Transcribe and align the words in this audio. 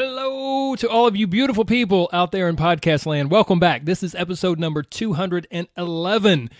Hello 0.00 0.76
to 0.76 0.88
all 0.88 1.08
of 1.08 1.16
you 1.16 1.26
beautiful 1.26 1.64
people 1.64 2.08
out 2.12 2.30
there 2.30 2.48
in 2.48 2.54
podcast 2.54 3.04
land. 3.04 3.32
Welcome 3.32 3.58
back. 3.58 3.84
This 3.84 4.04
is 4.04 4.14
episode 4.14 4.56
number 4.56 4.84
211. 4.84 6.50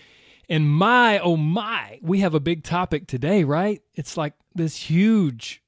And 0.49 0.69
my, 0.69 1.21
oh 1.21 1.37
my, 1.37 2.01
we 2.03 2.19
have 2.19 2.35
a 2.35 2.41
big 2.41 2.65
topic 2.65 3.07
today, 3.07 3.45
right? 3.45 3.81
It's 3.95 4.17
like 4.17 4.33
this 4.57 4.75
huge, 4.91 5.63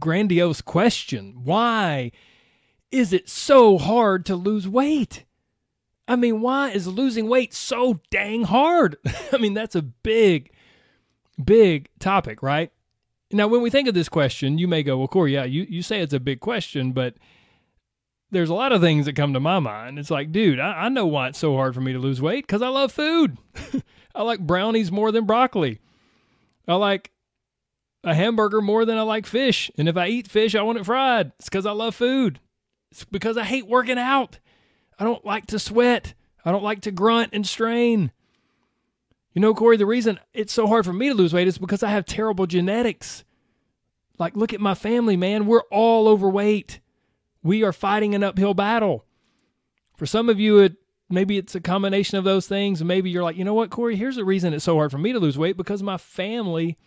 grandiose 0.00 0.62
question. 0.62 1.44
Why 1.44 2.10
is 2.90 3.12
it 3.12 3.28
so 3.28 3.78
hard 3.78 4.26
to 4.26 4.34
lose 4.34 4.66
weight? 4.66 5.24
I 6.08 6.16
mean, 6.16 6.40
why 6.40 6.70
is 6.70 6.88
losing 6.88 7.28
weight 7.28 7.54
so 7.54 8.00
dang 8.10 8.42
hard? 8.42 8.96
I 9.32 9.36
mean, 9.36 9.54
that's 9.54 9.76
a 9.76 9.82
big, 9.82 10.50
big 11.40 11.88
topic, 12.00 12.42
right? 12.42 12.72
Now, 13.32 13.48
when 13.48 13.62
we 13.62 13.70
think 13.70 13.88
of 13.88 13.94
this 13.94 14.08
question, 14.08 14.58
you 14.58 14.68
may 14.68 14.82
go, 14.82 14.98
well, 14.98 15.08
Corey, 15.08 15.34
yeah, 15.34 15.44
you, 15.44 15.66
you 15.68 15.82
say 15.82 16.00
it's 16.00 16.12
a 16.12 16.20
big 16.20 16.40
question, 16.40 16.92
but 16.92 17.14
there's 18.30 18.50
a 18.50 18.54
lot 18.54 18.72
of 18.72 18.80
things 18.80 19.06
that 19.06 19.16
come 19.16 19.32
to 19.34 19.40
my 19.40 19.58
mind. 19.58 19.98
It's 19.98 20.10
like, 20.10 20.32
dude, 20.32 20.58
I, 20.58 20.84
I 20.84 20.88
know 20.88 21.06
why 21.06 21.28
it's 21.28 21.38
so 21.38 21.54
hard 21.54 21.74
for 21.74 21.80
me 21.80 21.92
to 21.92 21.98
lose 21.98 22.20
weight 22.20 22.46
because 22.46 22.62
I 22.62 22.68
love 22.68 22.92
food. 22.92 23.38
I 24.14 24.22
like 24.22 24.40
brownies 24.40 24.92
more 24.92 25.12
than 25.12 25.26
broccoli. 25.26 25.80
I 26.66 26.74
like 26.74 27.10
a 28.04 28.14
hamburger 28.14 28.60
more 28.60 28.84
than 28.84 28.98
I 28.98 29.02
like 29.02 29.26
fish. 29.26 29.70
And 29.78 29.88
if 29.88 29.96
I 29.96 30.08
eat 30.08 30.28
fish, 30.28 30.54
I 30.54 30.62
want 30.62 30.78
it 30.78 30.86
fried. 30.86 31.32
It's 31.38 31.48
because 31.48 31.66
I 31.66 31.72
love 31.72 31.94
food. 31.94 32.40
It's 32.90 33.04
because 33.04 33.36
I 33.36 33.44
hate 33.44 33.66
working 33.66 33.98
out. 33.98 34.38
I 34.98 35.04
don't 35.04 35.24
like 35.24 35.46
to 35.48 35.58
sweat. 35.58 36.14
I 36.44 36.52
don't 36.52 36.64
like 36.64 36.82
to 36.82 36.90
grunt 36.90 37.30
and 37.32 37.46
strain. 37.46 38.12
You 39.34 39.40
know, 39.40 39.54
Corey, 39.54 39.76
the 39.76 39.86
reason 39.86 40.20
it's 40.34 40.52
so 40.52 40.66
hard 40.66 40.84
for 40.84 40.92
me 40.92 41.08
to 41.08 41.14
lose 41.14 41.32
weight 41.32 41.48
is 41.48 41.58
because 41.58 41.82
I 41.82 41.90
have 41.90 42.04
terrible 42.04 42.46
genetics. 42.46 43.24
Like, 44.18 44.36
look 44.36 44.52
at 44.52 44.60
my 44.60 44.74
family, 44.74 45.16
man. 45.16 45.46
We're 45.46 45.62
all 45.70 46.06
overweight. 46.06 46.80
We 47.42 47.64
are 47.64 47.72
fighting 47.72 48.14
an 48.14 48.22
uphill 48.22 48.54
battle. 48.54 49.06
For 49.96 50.06
some 50.06 50.28
of 50.28 50.38
you, 50.38 50.58
it 50.58 50.76
maybe 51.12 51.38
it's 51.38 51.54
a 51.54 51.60
combination 51.60 52.18
of 52.18 52.24
those 52.24 52.46
things. 52.46 52.82
Maybe 52.82 53.10
you're 53.10 53.22
like, 53.22 53.36
you 53.36 53.44
know 53.44 53.54
what, 53.54 53.70
Corey, 53.70 53.96
here's 53.96 54.16
the 54.16 54.24
reason 54.24 54.54
it's 54.54 54.64
so 54.64 54.76
hard 54.76 54.90
for 54.90 54.98
me 54.98 55.12
to 55.12 55.18
lose 55.18 55.38
weight 55.38 55.56
because 55.56 55.82
my 55.82 55.98
family 55.98 56.78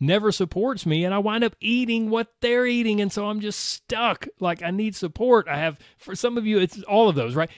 never 0.00 0.32
supports 0.32 0.84
me 0.84 1.04
and 1.04 1.14
I 1.14 1.18
wind 1.18 1.44
up 1.44 1.54
eating 1.60 2.10
what 2.10 2.32
they're 2.40 2.66
eating. 2.66 3.00
And 3.00 3.12
so 3.12 3.26
I'm 3.26 3.40
just 3.40 3.60
stuck. 3.60 4.26
Like 4.40 4.62
I 4.62 4.70
need 4.70 4.96
support. 4.96 5.46
I 5.48 5.56
have, 5.56 5.78
for 5.98 6.16
some 6.16 6.36
of 6.36 6.46
you, 6.46 6.58
it's 6.58 6.82
all 6.82 7.08
of 7.08 7.14
those, 7.14 7.34
right? 7.34 7.50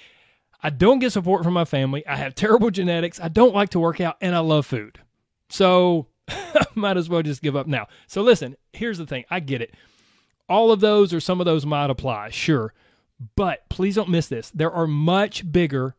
I 0.63 0.71
don't 0.71 0.99
get 0.99 1.13
support 1.13 1.45
from 1.45 1.55
my 1.55 1.65
family. 1.65 2.07
I 2.07 2.17
have 2.17 2.35
terrible 2.35 2.71
genetics. 2.71 3.21
I 3.21 3.29
don't 3.29 3.55
like 3.55 3.71
to 3.71 3.81
work 3.81 4.01
out 4.01 4.17
and 4.21 4.35
I 4.35 4.41
love 4.41 4.67
food. 4.67 5.01
So 5.49 6.09
might 6.75 6.97
as 6.97 7.09
well 7.09 7.23
just 7.23 7.43
give 7.43 7.57
up 7.57 7.67
now. 7.67 7.87
So 8.07 8.23
listen, 8.23 8.57
here's 8.73 8.99
the 8.99 9.07
thing. 9.07 9.25
I 9.31 9.41
get 9.41 9.63
it. 9.63 9.75
All 10.49 10.71
of 10.71 10.81
those 10.81 11.13
or 11.13 11.21
some 11.21 11.41
of 11.41 11.45
those 11.45 11.67
might 11.67 11.91
apply, 11.91 12.31
sure. 12.31 12.73
But 13.35 13.69
please 13.69 13.95
don't 13.95 14.09
miss 14.09 14.29
this. 14.29 14.51
There 14.51 14.71
are 14.71 14.87
much 14.87 15.51
bigger, 15.51 15.95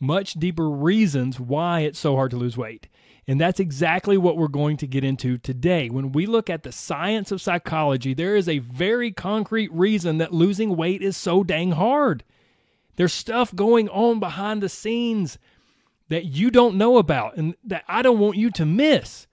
much 0.00 0.34
deeper 0.34 0.68
reasons 0.68 1.40
why 1.40 1.80
it's 1.80 1.98
so 1.98 2.16
hard 2.16 2.30
to 2.32 2.36
lose 2.36 2.56
weight. 2.56 2.88
And 3.26 3.38
that's 3.38 3.60
exactly 3.60 4.16
what 4.16 4.38
we're 4.38 4.48
going 4.48 4.78
to 4.78 4.86
get 4.86 5.04
into 5.04 5.36
today. 5.36 5.90
When 5.90 6.12
we 6.12 6.24
look 6.24 6.48
at 6.48 6.62
the 6.62 6.72
science 6.72 7.30
of 7.30 7.42
psychology, 7.42 8.14
there 8.14 8.36
is 8.36 8.48
a 8.48 8.58
very 8.58 9.12
concrete 9.12 9.70
reason 9.70 10.16
that 10.18 10.32
losing 10.32 10.76
weight 10.76 11.02
is 11.02 11.16
so 11.16 11.44
dang 11.44 11.72
hard. 11.72 12.24
There's 12.98 13.12
stuff 13.12 13.54
going 13.54 13.88
on 13.90 14.18
behind 14.18 14.60
the 14.60 14.68
scenes 14.68 15.38
that 16.08 16.24
you 16.24 16.50
don't 16.50 16.74
know 16.74 16.98
about 16.98 17.36
and 17.36 17.54
that 17.62 17.84
I 17.86 18.02
don't 18.02 18.18
want 18.18 18.36
you 18.36 18.50
to 18.50 18.66
miss. 18.66 19.28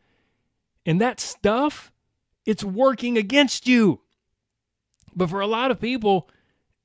And 0.86 1.02
that 1.02 1.20
stuff, 1.20 1.92
it's 2.46 2.64
working 2.64 3.18
against 3.18 3.68
you. 3.68 4.02
But 5.16 5.32
for 5.32 5.42
a 5.42 5.48
lot 5.48 5.72
of 5.72 5.82
people, 5.82 6.30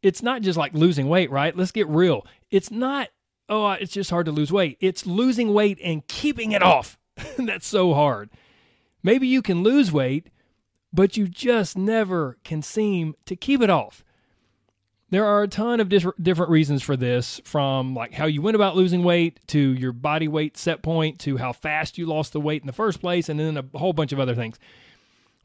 it's 0.02 0.22
not 0.22 0.40
just 0.40 0.56
like 0.56 0.72
losing 0.72 1.06
weight, 1.06 1.30
right? 1.30 1.54
Let's 1.54 1.70
get 1.70 1.86
real. 1.86 2.26
It's 2.50 2.70
not, 2.70 3.10
oh, 3.50 3.72
it's 3.72 3.92
just 3.92 4.08
hard 4.08 4.24
to 4.24 4.32
lose 4.32 4.50
weight. 4.50 4.78
It's 4.80 5.04
losing 5.04 5.52
weight 5.52 5.78
and 5.84 6.06
keeping 6.08 6.52
it 6.52 6.62
off. 6.62 6.98
That's 7.36 7.66
so 7.66 7.92
hard. 7.92 8.30
Maybe 9.02 9.26
you 9.26 9.42
can 9.42 9.62
lose 9.62 9.92
weight, 9.92 10.30
but 10.94 11.18
you 11.18 11.28
just 11.28 11.76
never 11.76 12.38
can 12.42 12.62
seem 12.62 13.16
to 13.26 13.36
keep 13.36 13.60
it 13.60 13.68
off. 13.68 14.02
There 15.10 15.26
are 15.26 15.42
a 15.42 15.48
ton 15.48 15.80
of 15.80 15.88
different 15.88 16.50
reasons 16.50 16.82
for 16.84 16.96
this, 16.96 17.40
from 17.44 17.94
like 17.94 18.12
how 18.12 18.26
you 18.26 18.42
went 18.42 18.54
about 18.54 18.76
losing 18.76 19.02
weight 19.02 19.40
to 19.48 19.58
your 19.58 19.92
body 19.92 20.28
weight 20.28 20.56
set 20.56 20.82
point 20.82 21.18
to 21.20 21.36
how 21.36 21.52
fast 21.52 21.98
you 21.98 22.06
lost 22.06 22.32
the 22.32 22.40
weight 22.40 22.62
in 22.62 22.68
the 22.68 22.72
first 22.72 23.00
place, 23.00 23.28
and 23.28 23.40
then 23.40 23.56
a 23.56 23.78
whole 23.78 23.92
bunch 23.92 24.12
of 24.12 24.20
other 24.20 24.36
things. 24.36 24.56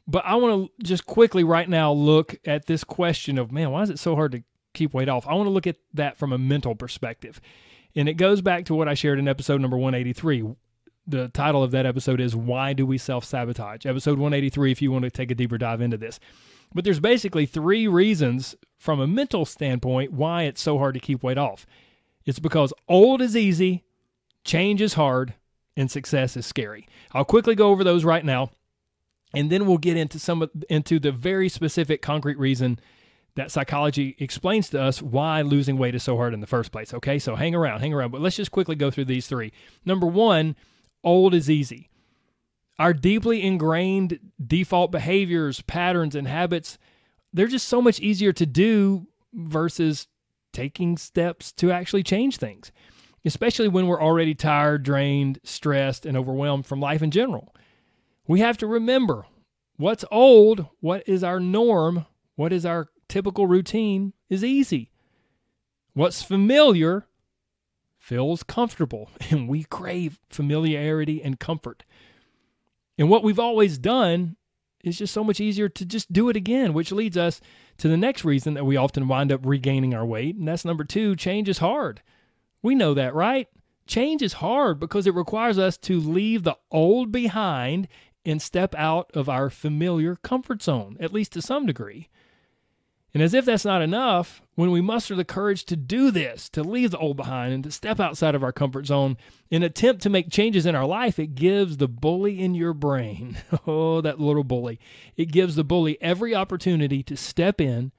But 0.06 0.24
I 0.24 0.36
want 0.36 0.70
to 0.78 0.84
just 0.84 1.06
quickly 1.06 1.42
right 1.42 1.68
now 1.68 1.92
look 1.92 2.36
at 2.44 2.66
this 2.66 2.84
question 2.84 3.38
of 3.38 3.50
man, 3.50 3.72
why 3.72 3.82
is 3.82 3.90
it 3.90 3.98
so 3.98 4.14
hard 4.14 4.32
to 4.32 4.44
keep 4.72 4.94
weight 4.94 5.08
off? 5.08 5.26
I 5.26 5.34
want 5.34 5.46
to 5.46 5.52
look 5.52 5.66
at 5.66 5.76
that 5.94 6.16
from 6.16 6.32
a 6.32 6.38
mental 6.38 6.76
perspective. 6.76 7.40
And 7.96 8.08
it 8.08 8.14
goes 8.14 8.42
back 8.42 8.66
to 8.66 8.74
what 8.74 8.88
I 8.88 8.94
shared 8.94 9.18
in 9.18 9.26
episode 9.26 9.60
number 9.60 9.76
183. 9.76 10.44
The 11.08 11.28
title 11.28 11.64
of 11.64 11.72
that 11.72 11.86
episode 11.86 12.20
is 12.20 12.36
Why 12.36 12.72
Do 12.72 12.86
We 12.86 12.98
Self 12.98 13.24
Sabotage? 13.24 13.84
Episode 13.84 14.18
183, 14.18 14.70
if 14.70 14.80
you 14.80 14.92
want 14.92 15.04
to 15.04 15.10
take 15.10 15.32
a 15.32 15.34
deeper 15.34 15.58
dive 15.58 15.80
into 15.80 15.96
this. 15.96 16.20
But 16.74 16.84
there's 16.84 17.00
basically 17.00 17.46
three 17.46 17.88
reasons 17.88 18.54
from 18.78 19.00
a 19.00 19.06
mental 19.06 19.44
standpoint 19.44 20.12
why 20.12 20.42
it's 20.44 20.60
so 20.60 20.78
hard 20.78 20.94
to 20.94 21.00
keep 21.00 21.22
weight 21.22 21.38
off. 21.38 21.66
It's 22.24 22.38
because 22.38 22.72
old 22.88 23.22
is 23.22 23.36
easy, 23.36 23.84
change 24.44 24.82
is 24.82 24.94
hard, 24.94 25.34
and 25.76 25.90
success 25.90 26.36
is 26.36 26.46
scary. 26.46 26.88
I'll 27.12 27.24
quickly 27.24 27.54
go 27.54 27.70
over 27.70 27.84
those 27.84 28.04
right 28.04 28.24
now, 28.24 28.50
and 29.34 29.50
then 29.50 29.66
we'll 29.66 29.78
get 29.78 29.96
into 29.96 30.18
some 30.18 30.48
into 30.68 30.98
the 30.98 31.12
very 31.12 31.48
specific 31.48 32.02
concrete 32.02 32.38
reason 32.38 32.80
that 33.36 33.50
psychology 33.50 34.16
explains 34.18 34.70
to 34.70 34.80
us 34.80 35.02
why 35.02 35.42
losing 35.42 35.76
weight 35.76 35.94
is 35.94 36.02
so 36.02 36.16
hard 36.16 36.32
in 36.32 36.40
the 36.40 36.46
first 36.46 36.72
place. 36.72 36.94
Okay, 36.94 37.18
so 37.18 37.36
hang 37.36 37.54
around, 37.54 37.80
hang 37.80 37.92
around. 37.92 38.10
But 38.10 38.22
let's 38.22 38.36
just 38.36 38.50
quickly 38.50 38.74
go 38.74 38.90
through 38.90 39.04
these 39.04 39.26
three. 39.26 39.52
Number 39.84 40.06
one, 40.06 40.56
old 41.04 41.34
is 41.34 41.50
easy. 41.50 41.90
Our 42.78 42.92
deeply 42.92 43.42
ingrained 43.42 44.18
default 44.44 44.90
behaviors, 44.90 45.60
patterns, 45.62 46.14
and 46.14 46.26
habits, 46.26 46.78
they're 47.36 47.46
just 47.46 47.68
so 47.68 47.82
much 47.82 48.00
easier 48.00 48.32
to 48.32 48.46
do 48.46 49.06
versus 49.34 50.08
taking 50.54 50.96
steps 50.96 51.52
to 51.52 51.70
actually 51.70 52.02
change 52.02 52.38
things, 52.38 52.72
especially 53.26 53.68
when 53.68 53.86
we're 53.86 54.02
already 54.02 54.34
tired, 54.34 54.82
drained, 54.82 55.38
stressed, 55.44 56.06
and 56.06 56.16
overwhelmed 56.16 56.64
from 56.64 56.80
life 56.80 57.02
in 57.02 57.10
general. 57.10 57.54
We 58.26 58.40
have 58.40 58.56
to 58.58 58.66
remember 58.66 59.26
what's 59.76 60.04
old, 60.10 60.66
what 60.80 61.06
is 61.06 61.22
our 61.22 61.38
norm, 61.38 62.06
what 62.36 62.54
is 62.54 62.64
our 62.64 62.88
typical 63.06 63.46
routine 63.46 64.14
is 64.30 64.42
easy. 64.42 64.90
What's 65.92 66.22
familiar 66.22 67.06
feels 67.98 68.42
comfortable, 68.42 69.10
and 69.30 69.46
we 69.46 69.64
crave 69.64 70.20
familiarity 70.30 71.22
and 71.22 71.38
comfort. 71.38 71.84
And 72.96 73.10
what 73.10 73.22
we've 73.22 73.38
always 73.38 73.76
done 73.76 74.36
is 74.86 74.98
just 74.98 75.12
so 75.12 75.24
much 75.24 75.40
easier 75.40 75.68
to 75.68 75.84
just 75.84 76.12
do 76.12 76.28
it 76.28 76.36
again, 76.36 76.72
which 76.72 76.92
leads 76.92 77.16
us 77.16 77.40
to 77.78 77.88
the 77.88 77.96
next 77.96 78.24
reason 78.24 78.54
that 78.54 78.64
we 78.64 78.76
often 78.76 79.08
wind 79.08 79.32
up 79.32 79.40
regaining 79.44 79.94
our 79.94 80.06
weight. 80.06 80.36
And 80.36 80.46
that's 80.46 80.64
number 80.64 80.84
two 80.84 81.16
change 81.16 81.48
is 81.48 81.58
hard. 81.58 82.02
We 82.62 82.74
know 82.74 82.94
that, 82.94 83.14
right? 83.14 83.48
Change 83.86 84.22
is 84.22 84.34
hard 84.34 84.80
because 84.80 85.06
it 85.06 85.14
requires 85.14 85.58
us 85.58 85.76
to 85.78 86.00
leave 86.00 86.42
the 86.42 86.56
old 86.70 87.12
behind 87.12 87.88
and 88.24 88.40
step 88.42 88.74
out 88.74 89.10
of 89.14 89.28
our 89.28 89.50
familiar 89.50 90.16
comfort 90.16 90.62
zone, 90.62 90.96
at 90.98 91.12
least 91.12 91.32
to 91.32 91.42
some 91.42 91.66
degree. 91.66 92.08
And 93.14 93.22
as 93.22 93.32
if 93.32 93.46
that's 93.46 93.64
not 93.64 93.80
enough, 93.80 94.42
when 94.56 94.70
we 94.70 94.80
muster 94.82 95.14
the 95.14 95.24
courage 95.24 95.64
to 95.66 95.76
do 95.76 96.10
this, 96.10 96.48
to 96.50 96.62
leave 96.62 96.90
the 96.90 96.98
old 96.98 97.16
behind 97.16 97.54
and 97.54 97.64
to 97.64 97.70
step 97.70 97.98
outside 97.98 98.34
of 98.34 98.42
our 98.42 98.52
comfort 98.52 98.86
zone 98.86 99.16
and 99.50 99.64
attempt 99.64 100.02
to 100.02 100.10
make 100.10 100.30
changes 100.30 100.66
in 100.66 100.74
our 100.74 100.84
life, 100.84 101.18
it 101.18 101.34
gives 101.34 101.76
the 101.78 101.88
bully 101.88 102.40
in 102.40 102.54
your 102.54 102.74
brain, 102.74 103.38
oh, 103.66 104.00
that 104.02 104.20
little 104.20 104.44
bully, 104.44 104.78
it 105.16 105.26
gives 105.26 105.56
the 105.56 105.64
bully 105.64 105.96
every 106.02 106.34
opportunity 106.34 107.02
to 107.04 107.16
step 107.16 107.60
in 107.60 107.92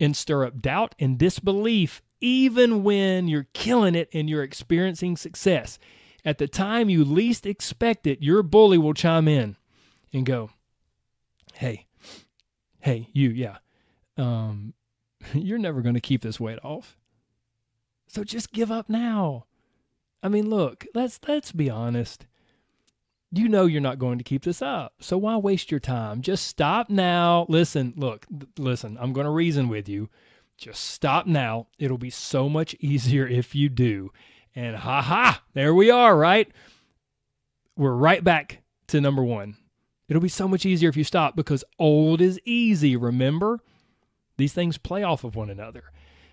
and 0.00 0.16
stir 0.16 0.46
up 0.46 0.60
doubt 0.60 0.94
and 0.98 1.18
disbelief, 1.18 2.00
even 2.20 2.82
when 2.82 3.28
you're 3.28 3.48
killing 3.52 3.94
it 3.94 4.08
and 4.12 4.30
you're 4.30 4.42
experiencing 4.42 5.16
success. 5.16 5.78
At 6.24 6.38
the 6.38 6.48
time 6.48 6.88
you 6.88 7.04
least 7.04 7.44
expect 7.44 8.06
it, 8.06 8.22
your 8.22 8.42
bully 8.42 8.78
will 8.78 8.94
chime 8.94 9.28
in 9.28 9.56
and 10.14 10.24
go, 10.24 10.50
Hey, 11.52 11.86
hey, 12.80 13.08
you, 13.12 13.28
yeah 13.28 13.58
um, 14.16 14.74
you're 15.34 15.58
never 15.58 15.82
going 15.82 15.94
to 15.94 16.00
keep 16.00 16.22
this 16.22 16.40
weight 16.40 16.58
off. 16.62 16.96
So 18.06 18.24
just 18.24 18.52
give 18.52 18.70
up 18.70 18.88
now. 18.88 19.46
I 20.22 20.28
mean, 20.28 20.48
look, 20.48 20.86
let's 20.94 21.20
let's 21.26 21.52
be 21.52 21.68
honest. 21.68 22.26
You 23.30 23.48
know 23.48 23.66
you're 23.66 23.80
not 23.80 23.98
going 23.98 24.18
to 24.18 24.24
keep 24.24 24.44
this 24.44 24.62
up. 24.62 24.94
So 25.00 25.18
why 25.18 25.36
waste 25.36 25.70
your 25.70 25.80
time? 25.80 26.22
Just 26.22 26.46
stop 26.46 26.88
now. 26.88 27.46
Listen, 27.48 27.92
look, 27.96 28.26
listen, 28.58 28.96
I'm 29.00 29.12
going 29.12 29.24
to 29.24 29.30
reason 29.30 29.68
with 29.68 29.88
you. 29.88 30.08
Just 30.56 30.84
stop 30.84 31.26
now. 31.26 31.66
It'll 31.78 31.98
be 31.98 32.10
so 32.10 32.48
much 32.48 32.74
easier 32.78 33.26
if 33.26 33.54
you 33.54 33.68
do. 33.68 34.12
And 34.54 34.76
ha 34.76 35.02
ha, 35.02 35.42
there 35.52 35.74
we 35.74 35.90
are, 35.90 36.16
right? 36.16 36.48
We're 37.76 37.94
right 37.94 38.22
back 38.22 38.62
to 38.88 39.00
number 39.00 39.22
one. 39.22 39.56
It'll 40.08 40.22
be 40.22 40.28
so 40.28 40.46
much 40.46 40.64
easier 40.64 40.88
if 40.88 40.96
you 40.96 41.02
stop 41.02 41.34
because 41.34 41.64
old 41.78 42.20
is 42.20 42.38
easy, 42.44 42.94
remember? 42.94 43.60
These 44.36 44.52
things 44.52 44.78
play 44.78 45.02
off 45.02 45.24
of 45.24 45.36
one 45.36 45.50
another. 45.50 45.84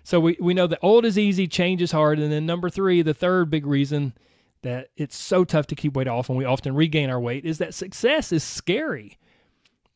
So 0.04 0.18
we, 0.18 0.36
we 0.40 0.54
know 0.54 0.66
that 0.66 0.80
old 0.82 1.04
is 1.04 1.18
easy, 1.18 1.46
change 1.46 1.80
is 1.80 1.92
hard. 1.92 2.18
And 2.18 2.32
then 2.32 2.46
number 2.46 2.68
three, 2.68 3.02
the 3.02 3.14
third 3.14 3.50
big 3.50 3.66
reason 3.66 4.14
that 4.62 4.88
it's 4.96 5.16
so 5.16 5.44
tough 5.44 5.66
to 5.68 5.74
keep 5.74 5.94
weight 5.94 6.08
off 6.08 6.28
and 6.28 6.38
we 6.38 6.44
often 6.44 6.74
regain 6.74 7.10
our 7.10 7.20
weight 7.20 7.44
is 7.44 7.58
that 7.58 7.74
success 7.74 8.32
is 8.32 8.42
scary. 8.44 9.18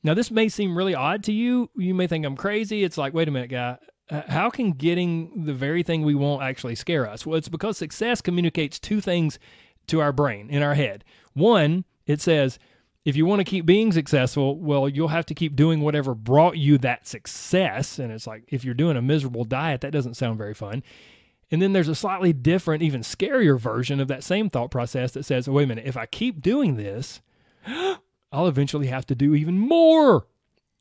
Now, 0.03 0.15
this 0.15 0.31
may 0.31 0.49
seem 0.49 0.77
really 0.77 0.95
odd 0.95 1.25
to 1.25 1.33
you. 1.33 1.71
You 1.77 1.95
may 1.95 2.07
think 2.07 2.25
I'm 2.25 2.37
crazy. 2.37 2.85
It's 2.85 2.99
like, 2.99 3.15
wait 3.15 3.29
a 3.29 3.31
minute, 3.31 3.51
guy. 3.51 3.79
How 4.09 4.51
can 4.51 4.71
getting 4.71 5.45
the 5.47 5.55
very 5.55 5.83
thing 5.83 6.03
we 6.03 6.15
want 6.15 6.43
actually 6.43 6.77
scare 6.77 7.09
us? 7.09 7.27
Well, 7.27 7.37
it's 7.37 7.49
because 7.49 7.77
success 7.77 8.21
communicates 8.21 8.79
two 8.79 9.01
things 9.01 9.41
to 9.89 10.01
our 10.01 10.13
brain, 10.13 10.49
in 10.49 10.63
our 10.63 10.75
head. 10.75 11.05
One, 11.33 11.85
it 12.07 12.21
says, 12.21 12.61
if 13.07 13.15
you 13.15 13.25
want 13.25 13.39
to 13.39 13.45
keep 13.45 13.65
being 13.65 13.93
successful, 13.93 14.59
well, 14.59 14.89
you'll 14.89 15.07
have 15.07 15.27
to 15.27 15.35
keep 15.35 15.55
doing 15.55 15.81
whatever 15.81 16.13
brought 16.13 16.59
you 16.59 16.77
that 16.79 17.07
success. 17.07 18.01
And 18.01 18.11
it's 18.11 18.27
like, 18.27 18.43
if 18.49 18.65
you're 18.65 18.75
doing 18.75 18.97
a 18.97 19.03
miserable 19.03 19.45
diet, 19.45 19.83
that 19.83 19.93
doesn't 19.93 20.15
sound 20.15 20.39
very 20.39 20.55
fun. 20.55 20.83
And 21.49 21.63
then 21.63 21.73
there's 21.73 21.87
a 21.87 21.95
slightly 21.95 22.33
different, 22.33 22.83
even 22.83 23.03
scarier 23.03 23.61
version 23.61 24.01
of 24.01 24.09
that 24.09 24.25
same 24.25 24.51
thought 24.51 24.73
process 24.73 25.13
that 25.13 25.25
says, 25.25 25.49
wait 25.49 25.63
a 25.63 25.67
minute, 25.69 25.87
if 25.87 25.97
I 25.97 26.07
keep 26.07 26.43
doing 26.43 26.75
this, 26.75 27.21
I'll 28.33 28.49
eventually 28.49 28.89
have 28.89 29.07
to 29.07 29.15
do 29.15 29.37
even 29.37 29.57
more. 29.57 30.27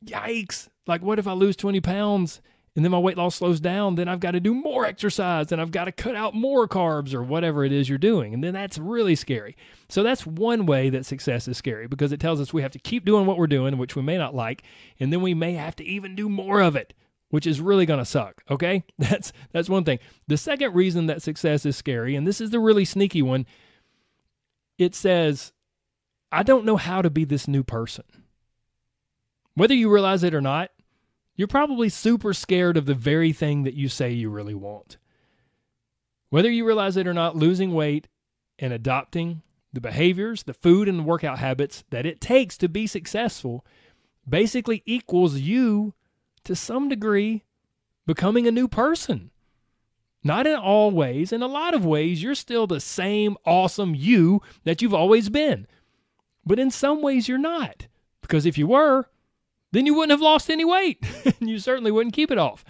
Yikes. 0.04 0.68
Like, 0.88 1.02
what 1.02 1.20
if 1.20 1.28
I 1.28 1.32
lose 1.32 1.54
20 1.54 1.80
pounds 1.80 2.42
and 2.76 2.84
then 2.84 2.92
my 2.92 2.98
weight 2.98 3.16
loss 3.16 3.36
slows 3.36 3.58
down, 3.58 3.94
then 3.94 4.06
I've 4.06 4.20
got 4.20 4.32
to 4.32 4.40
do 4.40 4.54
more 4.54 4.84
exercise 4.84 5.50
and 5.50 5.62
I've 5.62 5.70
got 5.70 5.86
to 5.86 5.92
cut 5.92 6.14
out 6.14 6.34
more 6.34 6.68
carbs 6.68 7.14
or 7.14 7.22
whatever 7.22 7.64
it 7.64 7.72
is 7.72 7.88
you're 7.88 7.96
doing. 7.96 8.34
And 8.34 8.44
then 8.44 8.52
that's 8.52 8.76
really 8.76 9.16
scary. 9.16 9.56
So 9.88 10.02
that's 10.02 10.26
one 10.26 10.66
way 10.66 10.90
that 10.90 11.06
success 11.06 11.48
is 11.48 11.56
scary 11.56 11.86
because 11.86 12.12
it 12.12 12.20
tells 12.20 12.38
us 12.38 12.52
we 12.52 12.60
have 12.60 12.72
to 12.72 12.78
keep 12.78 13.06
doing 13.06 13.24
what 13.24 13.38
we're 13.38 13.46
doing, 13.46 13.78
which 13.78 13.96
we 13.96 14.02
may 14.02 14.18
not 14.18 14.34
like, 14.34 14.62
and 15.00 15.10
then 15.10 15.22
we 15.22 15.32
may 15.32 15.54
have 15.54 15.74
to 15.76 15.84
even 15.84 16.14
do 16.14 16.28
more 16.28 16.60
of 16.60 16.76
it, 16.76 16.92
which 17.30 17.46
is 17.46 17.62
really 17.62 17.86
going 17.86 17.98
to 17.98 18.04
suck, 18.04 18.42
okay? 18.50 18.84
That's 18.98 19.32
that's 19.52 19.70
one 19.70 19.84
thing. 19.84 19.98
The 20.28 20.36
second 20.36 20.74
reason 20.74 21.06
that 21.06 21.22
success 21.22 21.64
is 21.64 21.76
scary, 21.76 22.14
and 22.14 22.26
this 22.26 22.42
is 22.42 22.50
the 22.50 22.60
really 22.60 22.84
sneaky 22.84 23.22
one, 23.22 23.46
it 24.76 24.94
says 24.94 25.52
I 26.30 26.42
don't 26.42 26.66
know 26.66 26.76
how 26.76 27.00
to 27.00 27.08
be 27.08 27.24
this 27.24 27.48
new 27.48 27.62
person. 27.62 28.04
Whether 29.54 29.74
you 29.74 29.90
realize 29.90 30.22
it 30.22 30.34
or 30.34 30.42
not, 30.42 30.70
you're 31.36 31.48
probably 31.48 31.88
super 31.88 32.32
scared 32.32 32.76
of 32.76 32.86
the 32.86 32.94
very 32.94 33.32
thing 33.32 33.62
that 33.64 33.74
you 33.74 33.88
say 33.88 34.10
you 34.10 34.30
really 34.30 34.54
want. 34.54 34.96
Whether 36.30 36.50
you 36.50 36.66
realize 36.66 36.96
it 36.96 37.06
or 37.06 37.14
not, 37.14 37.36
losing 37.36 37.72
weight 37.72 38.08
and 38.58 38.72
adopting 38.72 39.42
the 39.72 39.80
behaviors, 39.80 40.42
the 40.42 40.54
food, 40.54 40.88
and 40.88 40.98
the 40.98 41.04
workout 41.04 41.38
habits 41.38 41.84
that 41.90 42.06
it 42.06 42.20
takes 42.20 42.56
to 42.58 42.68
be 42.68 42.86
successful 42.86 43.64
basically 44.28 44.82
equals 44.86 45.38
you 45.38 45.94
to 46.44 46.56
some 46.56 46.88
degree 46.88 47.44
becoming 48.06 48.46
a 48.46 48.52
new 48.52 48.66
person. 48.66 49.30
Not 50.24 50.46
in 50.46 50.56
all 50.56 50.90
ways, 50.90 51.30
in 51.30 51.42
a 51.42 51.46
lot 51.46 51.74
of 51.74 51.84
ways, 51.84 52.22
you're 52.22 52.34
still 52.34 52.66
the 52.66 52.80
same 52.80 53.36
awesome 53.44 53.94
you 53.94 54.40
that 54.64 54.82
you've 54.82 54.94
always 54.94 55.28
been. 55.28 55.68
But 56.44 56.58
in 56.58 56.70
some 56.70 57.02
ways, 57.02 57.28
you're 57.28 57.38
not. 57.38 57.86
Because 58.22 58.46
if 58.46 58.58
you 58.58 58.66
were, 58.66 59.08
then 59.72 59.86
you 59.86 59.94
wouldn't 59.94 60.12
have 60.12 60.20
lost 60.20 60.50
any 60.50 60.64
weight. 60.64 61.04
and 61.40 61.48
you 61.48 61.58
certainly 61.58 61.90
wouldn't 61.90 62.14
keep 62.14 62.30
it 62.30 62.38
off. 62.38 62.64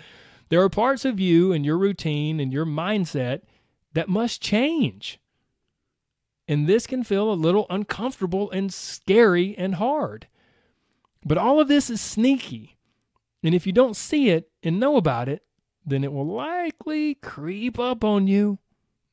There 0.49 0.63
are 0.63 0.69
parts 0.69 1.05
of 1.05 1.19
you 1.19 1.53
and 1.53 1.65
your 1.65 1.77
routine 1.79 2.41
and 2.41 2.53
your 2.53 2.67
mindset 2.67 3.43
that 3.95 4.09
must 4.09 4.41
change. 4.41 5.19
And 6.49 6.67
this 6.67 6.87
can 6.87 7.03
feel 7.03 7.31
a 7.31 7.35
little 7.35 7.67
uncomfortable 7.71 8.51
and 8.51 8.73
scary 8.73 9.57
and 9.59 9.77
hard. 9.77 10.29
But 11.25 11.39
all 11.39 11.59
of 11.61 11.67
this 11.69 11.91
is 11.91 12.01
sneaky. 12.01 12.77
And 13.43 13.55
if 13.55 13.67
you 13.67 13.73
don't 13.73 13.97
see 13.97 14.31
it 14.31 14.51
and 14.63 14.79
know 14.79 14.97
about 14.97 15.29
it, 15.29 15.43
then 15.85 16.05
it 16.05 16.13
will 16.13 16.27
likely 16.27 17.15
creep 17.15 17.79
up 17.79 18.05
on 18.05 18.27
you. 18.27 18.59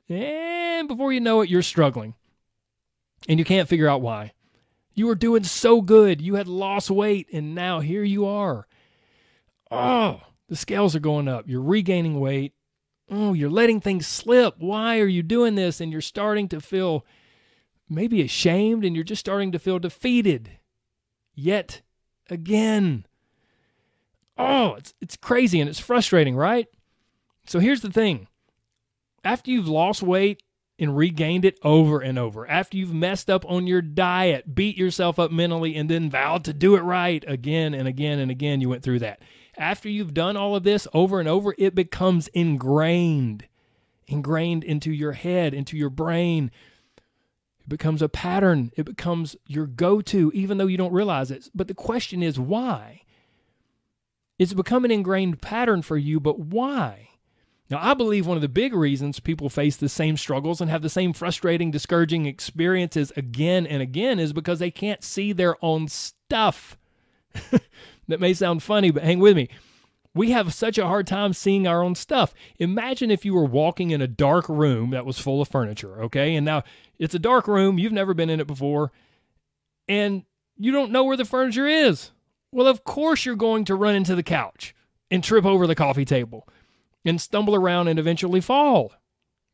And 0.10 0.88
before 0.88 1.14
you 1.14 1.20
know 1.20 1.42
it, 1.42 1.50
you're 1.50 1.62
struggling. 1.62 2.14
And 3.28 3.40
you 3.40 3.46
can't 3.46 3.70
figure 3.70 3.88
out 3.88 4.02
why. 4.02 4.34
You 4.94 5.08
were 5.08 5.16
doing 5.16 5.44
so 5.44 5.82
good. 5.82 6.22
You 6.22 6.36
had 6.36 6.48
lost 6.48 6.92
weight, 6.92 7.28
and 7.34 7.56
now 7.56 7.80
here 7.80 8.04
you 8.04 8.26
are. 8.26 8.68
Oh, 9.72 10.22
the 10.48 10.56
scales 10.56 10.96
are 10.96 11.00
going 11.00 11.28
up. 11.28 11.46
You're 11.48 11.62
regaining 11.62 12.20
weight. 12.20 12.54
Oh, 13.10 13.34
you're 13.34 13.50
letting 13.50 13.82
things 13.82 14.06
slip. 14.06 14.56
Why 14.60 15.00
are 15.00 15.08
you 15.08 15.24
doing 15.24 15.56
this? 15.56 15.82
And 15.82 15.92
you're 15.92 16.02
starting 16.02 16.48
to 16.50 16.62
feel 16.62 17.06
maybe 17.90 18.22
ashamed, 18.22 18.86
and 18.86 18.96
you're 18.96 19.04
just 19.04 19.20
starting 19.20 19.52
to 19.52 19.60
feel 19.60 19.80
defeated. 19.80 20.52
Yet 21.34 21.82
again. 22.30 23.06
Oh, 24.38 24.76
it's, 24.76 24.94
it's 25.02 25.18
crazy 25.18 25.60
and 25.60 25.70
it's 25.70 25.80
frustrating, 25.80 26.36
right? 26.36 26.68
So 27.46 27.60
here's 27.60 27.82
the 27.82 27.92
thing 27.92 28.28
after 29.24 29.52
you've 29.52 29.68
lost 29.68 30.02
weight 30.02 30.43
and 30.80 30.98
regained 30.98 31.46
it 31.46 31.60
over 31.64 32.00
and 32.00 32.18
over. 32.18 32.48
After 32.50 32.78
you've 32.78 32.94
messed 32.94 33.30
up 33.30 33.46
on 33.48 33.68
your 33.68 33.82
diet, 33.82 34.56
beat 34.56 34.78
yourself 34.78 35.20
up 35.20 35.32
mentally, 35.32 35.76
and 35.76 35.90
then 35.90 36.10
vowed 36.10 36.44
to 36.46 36.54
do 36.54 36.76
it 36.76 36.82
right 36.82 37.24
again 37.28 37.74
and 37.74 37.88
again 37.88 38.20
and 38.20 38.32
again, 38.32 38.60
you 38.60 38.70
went 38.70 38.84
through 38.84 39.00
that. 39.00 39.22
After 39.58 39.88
you've 39.88 40.14
done 40.14 40.36
all 40.36 40.56
of 40.56 40.64
this 40.64 40.88
over 40.94 41.20
and 41.20 41.30
over, 41.30 41.54
it 41.58 41.76
becomes 41.76 42.28
ingrained, 42.30 43.48
ingrained 44.08 44.64
into 44.64 44.92
your 44.92 45.12
head, 45.12 45.54
into 45.54 45.78
your 45.78 45.92
brain. 45.92 46.50
It 47.60 47.70
becomes 47.70 48.02
a 48.02 48.10
pattern. 48.10 48.72
It 48.76 48.84
becomes 48.84 49.36
your 49.46 49.68
go 49.68 50.02
to, 50.02 50.32
even 50.34 50.58
though 50.58 50.68
you 50.68 50.78
don't 50.78 50.94
realize 50.94 51.30
it. 51.30 51.50
But 51.54 51.68
the 51.68 51.76
question 51.76 52.24
is 52.24 52.40
why? 52.40 53.02
It's 54.40 54.54
become 54.54 54.86
an 54.86 54.92
ingrained 54.92 55.42
pattern 55.42 55.84
for 55.84 55.98
you, 55.98 56.20
but 56.20 56.40
why? 56.40 57.10
Now, 57.70 57.80
I 57.82 57.94
believe 57.94 58.28
one 58.28 58.38
of 58.38 58.42
the 58.42 58.50
big 58.50 58.74
reasons 58.74 59.20
people 59.20 59.50
face 59.50 59.78
the 59.78 59.90
same 59.90 60.18
struggles 60.18 60.60
and 60.60 60.70
have 60.70 60.82
the 60.82 60.90
same 60.90 61.14
frustrating, 61.14 61.72
discouraging 61.72 62.26
experiences 62.26 63.12
again 63.16 63.66
and 63.66 63.82
again 63.82 64.20
is 64.20 64.34
because 64.34 64.60
they 64.60 64.72
can't 64.72 65.04
see 65.04 65.32
their 65.32 65.56
own 65.64 65.88
stuff. 65.88 66.78
that 68.08 68.20
may 68.20 68.34
sound 68.34 68.62
funny, 68.62 68.92
but 68.92 69.04
hang 69.04 69.20
with 69.20 69.36
me. 69.36 69.50
We 70.14 70.32
have 70.32 70.54
such 70.54 70.78
a 70.78 70.86
hard 70.86 71.08
time 71.08 71.34
seeing 71.34 71.66
our 71.66 71.82
own 71.82 71.96
stuff. 71.96 72.36
Imagine 72.60 73.10
if 73.10 73.26
you 73.26 73.34
were 73.34 73.46
walking 73.46 73.90
in 73.90 74.02
a 74.02 74.08
dark 74.08 74.48
room 74.48 74.92
that 74.92 75.06
was 75.06 75.18
full 75.18 75.42
of 75.42 75.48
furniture, 75.48 76.04
okay? 76.04 76.36
And 76.36 76.46
now 76.46 76.64
it's 77.00 77.16
a 77.16 77.20
dark 77.20 77.48
room, 77.48 77.80
you've 77.80 77.92
never 77.92 78.14
been 78.14 78.30
in 78.30 78.40
it 78.40 78.46
before, 78.46 78.92
and 79.88 80.24
you 80.58 80.72
don't 80.72 80.92
know 80.92 81.04
where 81.04 81.18
the 81.18 81.26
furniture 81.26 81.66
is. 81.66 82.12
Well, 82.52 82.68
of 82.68 82.84
course, 82.84 83.26
you're 83.26 83.36
going 83.36 83.66
to 83.66 83.76
run 83.76 83.96
into 83.96 84.14
the 84.14 84.22
couch 84.22 84.76
and 85.10 85.24
trip 85.24 85.46
over 85.46 85.66
the 85.66 85.74
coffee 85.74 86.06
table 86.06 86.48
and 87.06 87.20
stumble 87.20 87.56
around 87.56 87.88
and 87.88 88.00
eventually 88.00 88.42
fall. 88.42 88.94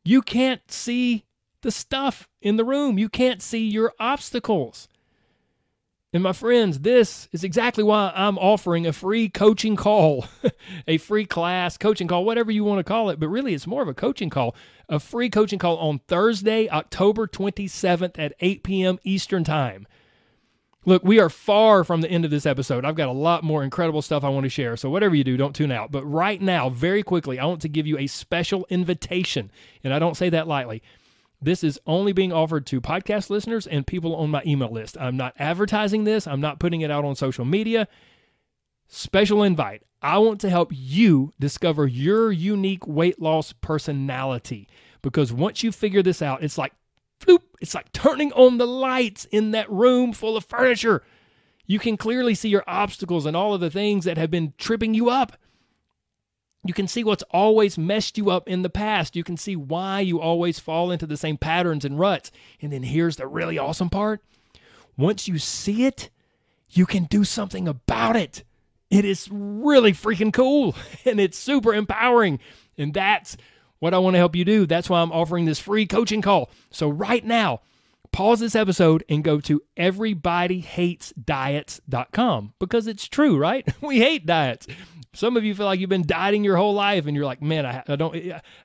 You 0.04 0.22
can't 0.22 0.70
see 0.70 1.24
the 1.62 1.70
stuff 1.70 2.28
in 2.40 2.56
the 2.56 2.64
room, 2.64 2.98
you 2.98 3.08
can't 3.08 3.42
see 3.42 3.66
your 3.66 3.92
obstacles. 3.98 4.88
And 6.12 6.24
my 6.24 6.32
friends, 6.32 6.80
this 6.80 7.28
is 7.30 7.44
exactly 7.44 7.84
why 7.84 8.12
I'm 8.16 8.36
offering 8.36 8.84
a 8.84 8.92
free 8.92 9.28
coaching 9.28 9.76
call, 9.76 10.26
a 10.88 10.98
free 10.98 11.24
class, 11.24 11.76
coaching 11.76 12.08
call, 12.08 12.24
whatever 12.24 12.50
you 12.50 12.64
want 12.64 12.80
to 12.80 12.84
call 12.84 13.10
it. 13.10 13.20
But 13.20 13.28
really, 13.28 13.54
it's 13.54 13.66
more 13.66 13.82
of 13.82 13.86
a 13.86 13.94
coaching 13.94 14.28
call, 14.28 14.56
a 14.88 14.98
free 14.98 15.30
coaching 15.30 15.60
call 15.60 15.78
on 15.78 16.00
Thursday, 16.08 16.68
October 16.68 17.28
27th 17.28 18.18
at 18.18 18.32
8 18.40 18.64
p.m. 18.64 18.98
Eastern 19.04 19.44
Time. 19.44 19.86
Look, 20.90 21.04
we 21.04 21.20
are 21.20 21.30
far 21.30 21.84
from 21.84 22.00
the 22.00 22.10
end 22.10 22.24
of 22.24 22.32
this 22.32 22.46
episode. 22.46 22.84
I've 22.84 22.96
got 22.96 23.08
a 23.08 23.12
lot 23.12 23.44
more 23.44 23.62
incredible 23.62 24.02
stuff 24.02 24.24
I 24.24 24.28
want 24.28 24.42
to 24.42 24.50
share. 24.50 24.76
So, 24.76 24.90
whatever 24.90 25.14
you 25.14 25.22
do, 25.22 25.36
don't 25.36 25.54
tune 25.54 25.70
out. 25.70 25.92
But 25.92 26.04
right 26.04 26.42
now, 26.42 26.68
very 26.68 27.04
quickly, 27.04 27.38
I 27.38 27.44
want 27.44 27.62
to 27.62 27.68
give 27.68 27.86
you 27.86 27.96
a 27.96 28.08
special 28.08 28.66
invitation. 28.70 29.52
And 29.84 29.94
I 29.94 30.00
don't 30.00 30.16
say 30.16 30.30
that 30.30 30.48
lightly. 30.48 30.82
This 31.40 31.62
is 31.62 31.78
only 31.86 32.12
being 32.12 32.32
offered 32.32 32.66
to 32.66 32.80
podcast 32.80 33.30
listeners 33.30 33.68
and 33.68 33.86
people 33.86 34.16
on 34.16 34.30
my 34.30 34.42
email 34.44 34.72
list. 34.72 34.98
I'm 34.98 35.16
not 35.16 35.34
advertising 35.38 36.02
this, 36.02 36.26
I'm 36.26 36.40
not 36.40 36.58
putting 36.58 36.80
it 36.80 36.90
out 36.90 37.04
on 37.04 37.14
social 37.14 37.44
media. 37.44 37.86
Special 38.88 39.44
invite. 39.44 39.84
I 40.02 40.18
want 40.18 40.40
to 40.40 40.50
help 40.50 40.70
you 40.72 41.32
discover 41.38 41.86
your 41.86 42.32
unique 42.32 42.84
weight 42.88 43.22
loss 43.22 43.52
personality 43.52 44.66
because 45.02 45.32
once 45.32 45.62
you 45.62 45.70
figure 45.70 46.02
this 46.02 46.20
out, 46.20 46.42
it's 46.42 46.58
like 46.58 46.72
floop, 47.20 47.42
it's 47.60 47.74
like 47.74 47.92
turning 47.92 48.32
on 48.32 48.58
the 48.58 48.66
lights 48.66 49.26
in 49.26 49.50
that 49.52 49.70
room 49.70 50.12
full 50.12 50.36
of 50.36 50.44
furniture. 50.44 51.02
You 51.66 51.78
can 51.78 51.96
clearly 51.96 52.34
see 52.34 52.48
your 52.48 52.64
obstacles 52.66 53.26
and 53.26 53.36
all 53.36 53.54
of 53.54 53.60
the 53.60 53.70
things 53.70 54.04
that 54.04 54.18
have 54.18 54.30
been 54.30 54.54
tripping 54.58 54.94
you 54.94 55.10
up. 55.10 55.36
You 56.64 56.74
can 56.74 56.88
see 56.88 57.04
what's 57.04 57.22
always 57.30 57.78
messed 57.78 58.18
you 58.18 58.30
up 58.30 58.48
in 58.48 58.62
the 58.62 58.70
past. 58.70 59.16
You 59.16 59.24
can 59.24 59.36
see 59.36 59.56
why 59.56 60.00
you 60.00 60.20
always 60.20 60.58
fall 60.58 60.90
into 60.90 61.06
the 61.06 61.16
same 61.16 61.38
patterns 61.38 61.84
and 61.84 61.98
ruts. 61.98 62.30
And 62.60 62.72
then 62.72 62.82
here's 62.82 63.16
the 63.16 63.26
really 63.26 63.58
awesome 63.58 63.88
part 63.88 64.20
once 64.96 65.28
you 65.28 65.38
see 65.38 65.84
it, 65.86 66.10
you 66.68 66.84
can 66.84 67.04
do 67.04 67.24
something 67.24 67.66
about 67.66 68.16
it. 68.16 68.44
It 68.90 69.04
is 69.04 69.28
really 69.30 69.92
freaking 69.92 70.32
cool 70.32 70.74
and 71.04 71.20
it's 71.20 71.38
super 71.38 71.72
empowering. 71.72 72.40
And 72.76 72.92
that's 72.92 73.36
what 73.80 73.92
I 73.92 73.98
want 73.98 74.14
to 74.14 74.18
help 74.18 74.36
you 74.36 74.44
do. 74.44 74.66
That's 74.66 74.88
why 74.88 75.02
I'm 75.02 75.10
offering 75.12 75.44
this 75.44 75.58
free 75.58 75.86
coaching 75.86 76.22
call. 76.22 76.48
So, 76.70 76.88
right 76.88 77.24
now, 77.24 77.60
pause 78.12 78.38
this 78.40 78.54
episode 78.54 79.02
and 79.08 79.24
go 79.24 79.40
to 79.40 79.60
everybodyhatesdiets.com 79.76 82.54
because 82.58 82.86
it's 82.86 83.08
true, 83.08 83.36
right? 83.36 83.66
We 83.82 83.98
hate 83.98 84.24
diets. 84.26 84.68
Some 85.12 85.36
of 85.36 85.42
you 85.42 85.56
feel 85.56 85.66
like 85.66 85.80
you've 85.80 85.90
been 85.90 86.06
dieting 86.06 86.44
your 86.44 86.56
whole 86.56 86.74
life 86.74 87.06
and 87.06 87.16
you're 87.16 87.24
like, 87.24 87.42
man, 87.42 87.66
I, 87.66 87.82
I 87.88 87.96
don't, 87.96 88.14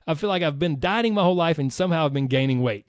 I 0.06 0.14
feel 0.14 0.28
like 0.28 0.44
I've 0.44 0.60
been 0.60 0.78
dieting 0.78 1.12
my 1.14 1.24
whole 1.24 1.34
life 1.34 1.58
and 1.58 1.72
somehow 1.72 2.04
I've 2.04 2.12
been 2.12 2.28
gaining 2.28 2.62
weight. 2.62 2.88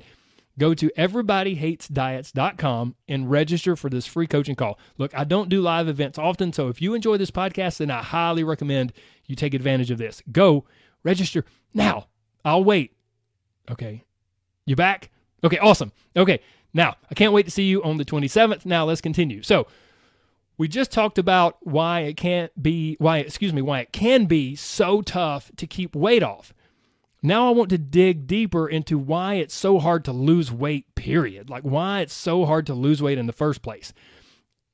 Go 0.60 0.75
to 0.75 0.91
everybodyhatesdiets.com 0.98 2.96
and 3.07 3.31
register 3.31 3.75
for 3.75 3.89
this 3.89 4.05
free 4.05 4.27
coaching 4.27 4.55
call. 4.55 4.77
Look, 4.98 5.17
I 5.17 5.24
don't 5.24 5.50
do 5.50 5.62
live 5.62 5.88
events 5.88 6.19
often, 6.19 6.53
so 6.53 6.67
if 6.67 6.81
you 6.81 6.93
enjoy 6.93 7.17
this 7.17 7.31
podcast, 7.31 7.77
then 7.77 7.89
I 7.91 8.03
highly 8.03 8.43
recommend 8.43 8.93
you 9.25 9.36
take 9.36 9.53
advantage 9.53 9.91
of 9.91 9.98
this. 9.98 10.22
Go 10.31 10.65
register 11.03 11.46
now. 11.74 12.07
I'll 12.48 12.63
wait. 12.63 12.96
Okay. 13.70 14.06
You 14.66 14.77
back? 14.77 15.12
Okay, 15.44 15.60
awesome. 15.60 15.92
Okay, 16.16 16.39
now 16.74 16.96
I 17.12 17.13
can't 17.13 17.34
wait 17.34 17.44
to 17.44 17.51
see 17.51 17.66
you 17.66 17.84
on 17.84 17.98
the 17.98 18.06
27th. 18.06 18.66
Now 18.66 18.86
let's 18.86 19.01
continue. 19.01 19.44
So, 19.44 19.68
we 20.58 20.68
just 20.68 20.92
talked 20.92 21.20
about 21.20 21.58
why 21.60 22.01
it 22.01 22.16
can't 22.16 22.51
be, 22.62 22.96
why, 23.00 23.18
excuse 23.20 23.54
me, 23.54 23.62
why 23.62 23.82
it 23.82 23.92
can 23.92 24.25
be 24.25 24.56
so 24.56 25.01
tough 25.01 25.51
to 25.58 25.68
keep 25.68 25.96
weight 25.96 26.24
off. 26.24 26.54
Now 27.22 27.48
I 27.48 27.51
want 27.51 27.70
to 27.72 27.77
dig 27.77 28.27
deeper 28.27 28.68
into 28.68 28.98
why 28.98 29.36
it's 29.36 29.54
so 29.54 29.77
hard 29.77 30.06
to 30.06 30.13
lose 30.13 30.51
weight, 30.51 30.96
period. 30.96 31.50
Like 31.50 31.63
why 31.63 32.00
it's 32.00 32.13
so 32.13 32.46
hard 32.46 32.66
to 32.68 32.74
lose 32.74 33.04
weight 33.04 33.18
in 33.18 33.27
the 33.27 33.34
first 33.34 33.62
place. 33.62 33.94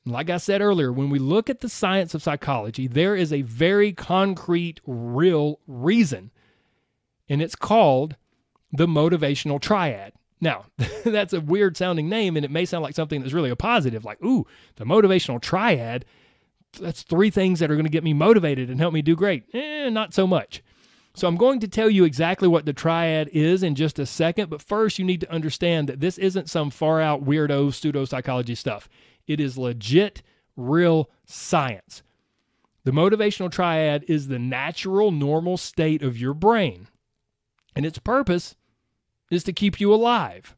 Like 0.05 0.29
I 0.29 0.37
said 0.37 0.61
earlier, 0.61 0.91
when 0.93 1.09
we 1.09 1.19
look 1.19 1.49
at 1.49 1.61
the 1.61 1.69
science 1.69 2.13
of 2.13 2.21
psychology, 2.21 2.87
there 2.87 3.15
is 3.15 3.33
a 3.33 3.41
very 3.41 3.93
concrete, 3.93 4.79
real 4.85 5.59
reason, 5.65 6.31
and 7.33 7.41
it's 7.41 7.55
called 7.55 8.15
the 8.71 8.85
motivational 8.85 9.59
triad. 9.59 10.13
Now, 10.39 10.65
that's 11.03 11.33
a 11.33 11.41
weird 11.41 11.75
sounding 11.75 12.07
name, 12.07 12.37
and 12.37 12.45
it 12.45 12.51
may 12.51 12.63
sound 12.63 12.83
like 12.83 12.93
something 12.93 13.21
that's 13.21 13.33
really 13.33 13.49
a 13.49 13.55
positive, 13.55 14.05
like, 14.05 14.23
ooh, 14.23 14.45
the 14.75 14.85
motivational 14.85 15.41
triad. 15.41 16.05
That's 16.79 17.01
three 17.01 17.31
things 17.31 17.59
that 17.59 17.71
are 17.71 17.75
going 17.75 17.87
to 17.87 17.91
get 17.91 18.03
me 18.03 18.13
motivated 18.13 18.69
and 18.69 18.79
help 18.79 18.93
me 18.93 19.01
do 19.01 19.15
great. 19.15 19.45
Eh, 19.51 19.89
not 19.89 20.13
so 20.13 20.27
much. 20.27 20.61
So 21.15 21.27
I'm 21.27 21.35
going 21.35 21.59
to 21.61 21.67
tell 21.67 21.89
you 21.89 22.03
exactly 22.03 22.47
what 22.47 22.67
the 22.67 22.73
triad 22.73 23.29
is 23.29 23.63
in 23.63 23.73
just 23.73 23.97
a 23.97 24.05
second, 24.05 24.51
but 24.51 24.61
first 24.61 24.99
you 24.99 25.05
need 25.05 25.21
to 25.21 25.31
understand 25.31 25.89
that 25.89 26.01
this 26.01 26.19
isn't 26.19 26.51
some 26.51 26.69
far 26.69 27.01
out 27.01 27.25
weirdo 27.25 27.73
pseudo 27.73 28.05
psychology 28.05 28.53
stuff. 28.53 28.87
It 29.25 29.39
is 29.39 29.57
legit, 29.57 30.21
real 30.55 31.09
science. 31.25 32.03
The 32.83 32.91
motivational 32.91 33.51
triad 33.51 34.05
is 34.07 34.27
the 34.27 34.37
natural, 34.37 35.09
normal 35.09 35.57
state 35.57 36.03
of 36.03 36.15
your 36.15 36.35
brain, 36.35 36.89
and 37.75 37.85
its 37.85 37.99
purpose 37.99 38.55
is 39.31 39.43
to 39.45 39.53
keep 39.53 39.79
you 39.79 39.93
alive. 39.93 40.55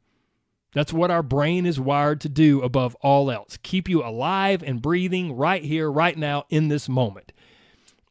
That's 0.73 0.91
what 0.91 1.11
our 1.11 1.23
brain 1.23 1.65
is 1.65 1.79
wired 1.79 2.19
to 2.21 2.29
do 2.29 2.61
above 2.61 2.95
all 2.95 3.31
else 3.31 3.57
keep 3.63 3.87
you 3.87 4.03
alive 4.03 4.61
and 4.61 4.81
breathing 4.81 5.33
right 5.33 5.63
here, 5.63 5.89
right 5.89 6.17
now, 6.17 6.45
in 6.49 6.67
this 6.67 6.89
moment. 6.89 7.31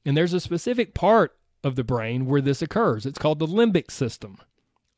And 0.06 0.16
there's 0.16 0.32
a 0.32 0.40
specific 0.40 0.94
part 0.94 1.36
of 1.62 1.76
the 1.76 1.84
brain 1.84 2.26
where 2.26 2.40
this 2.40 2.62
occurs. 2.62 3.04
It's 3.06 3.18
called 3.18 3.38
the 3.38 3.46
limbic 3.46 3.90
system. 3.90 4.38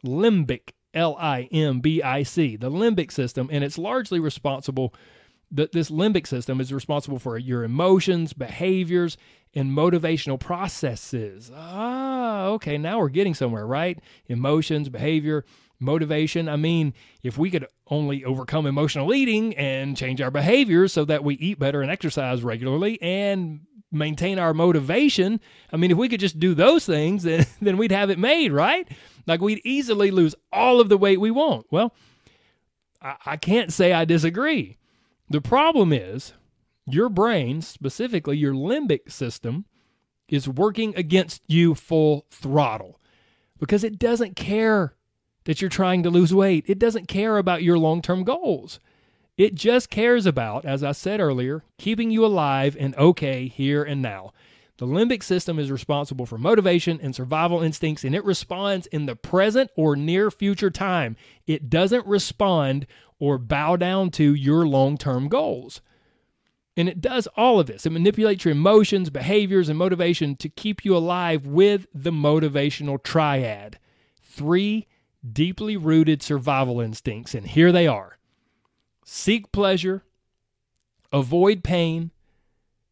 Limbic, 0.04 0.70
L 0.94 1.16
I 1.18 1.48
M 1.52 1.80
B 1.80 2.02
I 2.02 2.22
C, 2.22 2.56
the 2.56 2.70
limbic 2.70 3.10
system, 3.10 3.48
and 3.50 3.64
it's 3.64 3.78
largely 3.78 4.20
responsible. 4.20 4.94
That 5.50 5.70
this 5.70 5.90
limbic 5.90 6.26
system 6.26 6.60
is 6.60 6.72
responsible 6.72 7.20
for 7.20 7.38
your 7.38 7.62
emotions, 7.62 8.32
behaviors, 8.32 9.16
and 9.56 9.76
motivational 9.76 10.38
processes. 10.38 11.50
Ah, 11.52 12.44
okay, 12.46 12.78
now 12.78 12.98
we're 12.98 13.08
getting 13.08 13.34
somewhere, 13.34 13.66
right? 13.66 13.98
Emotions, 14.28 14.88
behavior, 14.88 15.44
motivation. 15.80 16.48
I 16.48 16.56
mean, 16.56 16.94
if 17.22 17.38
we 17.38 17.50
could 17.50 17.66
only 17.88 18.24
overcome 18.24 18.66
emotional 18.66 19.14
eating 19.14 19.56
and 19.56 19.96
change 19.96 20.20
our 20.20 20.30
behavior 20.30 20.88
so 20.88 21.04
that 21.06 21.24
we 21.24 21.36
eat 21.36 21.58
better 21.58 21.82
and 21.82 21.90
exercise 21.90 22.42
regularly 22.42 23.00
and 23.00 23.60
maintain 23.90 24.38
our 24.38 24.52
motivation. 24.52 25.40
I 25.72 25.76
mean, 25.76 25.90
if 25.90 25.96
we 25.96 26.08
could 26.08 26.20
just 26.20 26.38
do 26.38 26.54
those 26.54 26.84
things, 26.84 27.22
then, 27.24 27.46
then 27.60 27.78
we'd 27.78 27.92
have 27.92 28.10
it 28.10 28.18
made, 28.18 28.52
right? 28.52 28.86
Like 29.26 29.40
we'd 29.40 29.62
easily 29.64 30.10
lose 30.10 30.34
all 30.52 30.80
of 30.80 30.88
the 30.88 30.98
weight 30.98 31.20
we 31.20 31.30
want. 31.30 31.66
Well, 31.70 31.94
I, 33.00 33.16
I 33.24 33.36
can't 33.36 33.72
say 33.72 33.92
I 33.92 34.04
disagree. 34.04 34.76
The 35.28 35.40
problem 35.40 35.92
is 35.92 36.34
your 36.88 37.08
brain, 37.08 37.62
specifically 37.62 38.36
your 38.36 38.54
limbic 38.54 39.10
system, 39.10 39.64
is 40.28 40.48
working 40.48 40.94
against 40.96 41.42
you 41.46 41.74
full 41.74 42.26
throttle 42.30 43.00
because 43.58 43.84
it 43.84 43.98
doesn't 43.98 44.36
care 44.36 44.94
that 45.44 45.60
you're 45.60 45.70
trying 45.70 46.02
to 46.02 46.10
lose 46.10 46.34
weight. 46.34 46.64
It 46.66 46.78
doesn't 46.78 47.08
care 47.08 47.38
about 47.38 47.62
your 47.62 47.78
long 47.78 48.02
term 48.02 48.24
goals. 48.24 48.80
It 49.36 49.54
just 49.54 49.90
cares 49.90 50.26
about, 50.26 50.64
as 50.64 50.82
I 50.82 50.92
said 50.92 51.20
earlier, 51.20 51.62
keeping 51.78 52.10
you 52.10 52.24
alive 52.24 52.76
and 52.78 52.96
okay 52.96 53.48
here 53.48 53.82
and 53.82 54.00
now. 54.00 54.32
The 54.78 54.86
limbic 54.86 55.22
system 55.22 55.58
is 55.58 55.70
responsible 55.70 56.26
for 56.26 56.36
motivation 56.36 57.00
and 57.02 57.14
survival 57.14 57.62
instincts, 57.62 58.04
and 58.04 58.14
it 58.14 58.24
responds 58.24 58.86
in 58.88 59.06
the 59.06 59.16
present 59.16 59.70
or 59.74 59.96
near 59.96 60.30
future 60.30 60.70
time. 60.70 61.16
It 61.46 61.70
doesn't 61.70 62.06
respond 62.06 62.86
or 63.18 63.38
bow 63.38 63.76
down 63.76 64.10
to 64.12 64.34
your 64.34 64.66
long 64.66 64.98
term 64.98 65.28
goals. 65.28 65.80
And 66.76 66.88
it 66.88 67.00
does 67.00 67.26
all 67.36 67.58
of 67.58 67.66
this. 67.66 67.86
It 67.86 67.90
manipulates 67.90 68.44
your 68.44 68.52
emotions, 68.52 69.08
behaviors, 69.08 69.68
and 69.68 69.78
motivation 69.78 70.36
to 70.36 70.48
keep 70.48 70.84
you 70.84 70.94
alive 70.94 71.46
with 71.46 71.86
the 71.94 72.10
motivational 72.10 73.02
triad. 73.02 73.78
Three 74.20 74.86
deeply 75.32 75.76
rooted 75.76 76.22
survival 76.22 76.80
instincts, 76.80 77.34
and 77.34 77.46
here 77.46 77.72
they 77.72 77.86
are 77.86 78.18
seek 79.08 79.52
pleasure, 79.52 80.02
avoid 81.12 81.62
pain, 81.62 82.10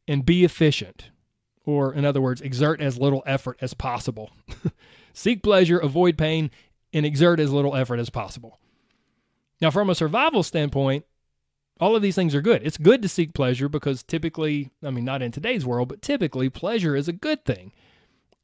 and 0.06 0.24
be 0.24 0.44
efficient. 0.44 1.10
Or, 1.66 1.92
in 1.92 2.04
other 2.04 2.20
words, 2.20 2.40
exert 2.40 2.80
as 2.80 2.98
little 2.98 3.22
effort 3.26 3.58
as 3.60 3.74
possible. 3.74 4.30
seek 5.12 5.42
pleasure, 5.42 5.78
avoid 5.78 6.16
pain, 6.16 6.50
and 6.92 7.04
exert 7.04 7.40
as 7.40 7.52
little 7.52 7.74
effort 7.74 7.98
as 7.98 8.10
possible. 8.10 8.60
Now, 9.60 9.70
from 9.70 9.90
a 9.90 9.94
survival 9.94 10.42
standpoint, 10.42 11.04
all 11.80 11.96
of 11.96 12.02
these 12.02 12.14
things 12.14 12.34
are 12.34 12.42
good. 12.42 12.62
It's 12.64 12.76
good 12.76 13.02
to 13.02 13.08
seek 13.08 13.34
pleasure 13.34 13.68
because 13.68 14.02
typically, 14.02 14.70
I 14.82 14.90
mean, 14.90 15.04
not 15.04 15.22
in 15.22 15.32
today's 15.32 15.66
world, 15.66 15.88
but 15.88 16.02
typically 16.02 16.48
pleasure 16.48 16.94
is 16.94 17.08
a 17.08 17.12
good 17.12 17.44
thing. 17.44 17.72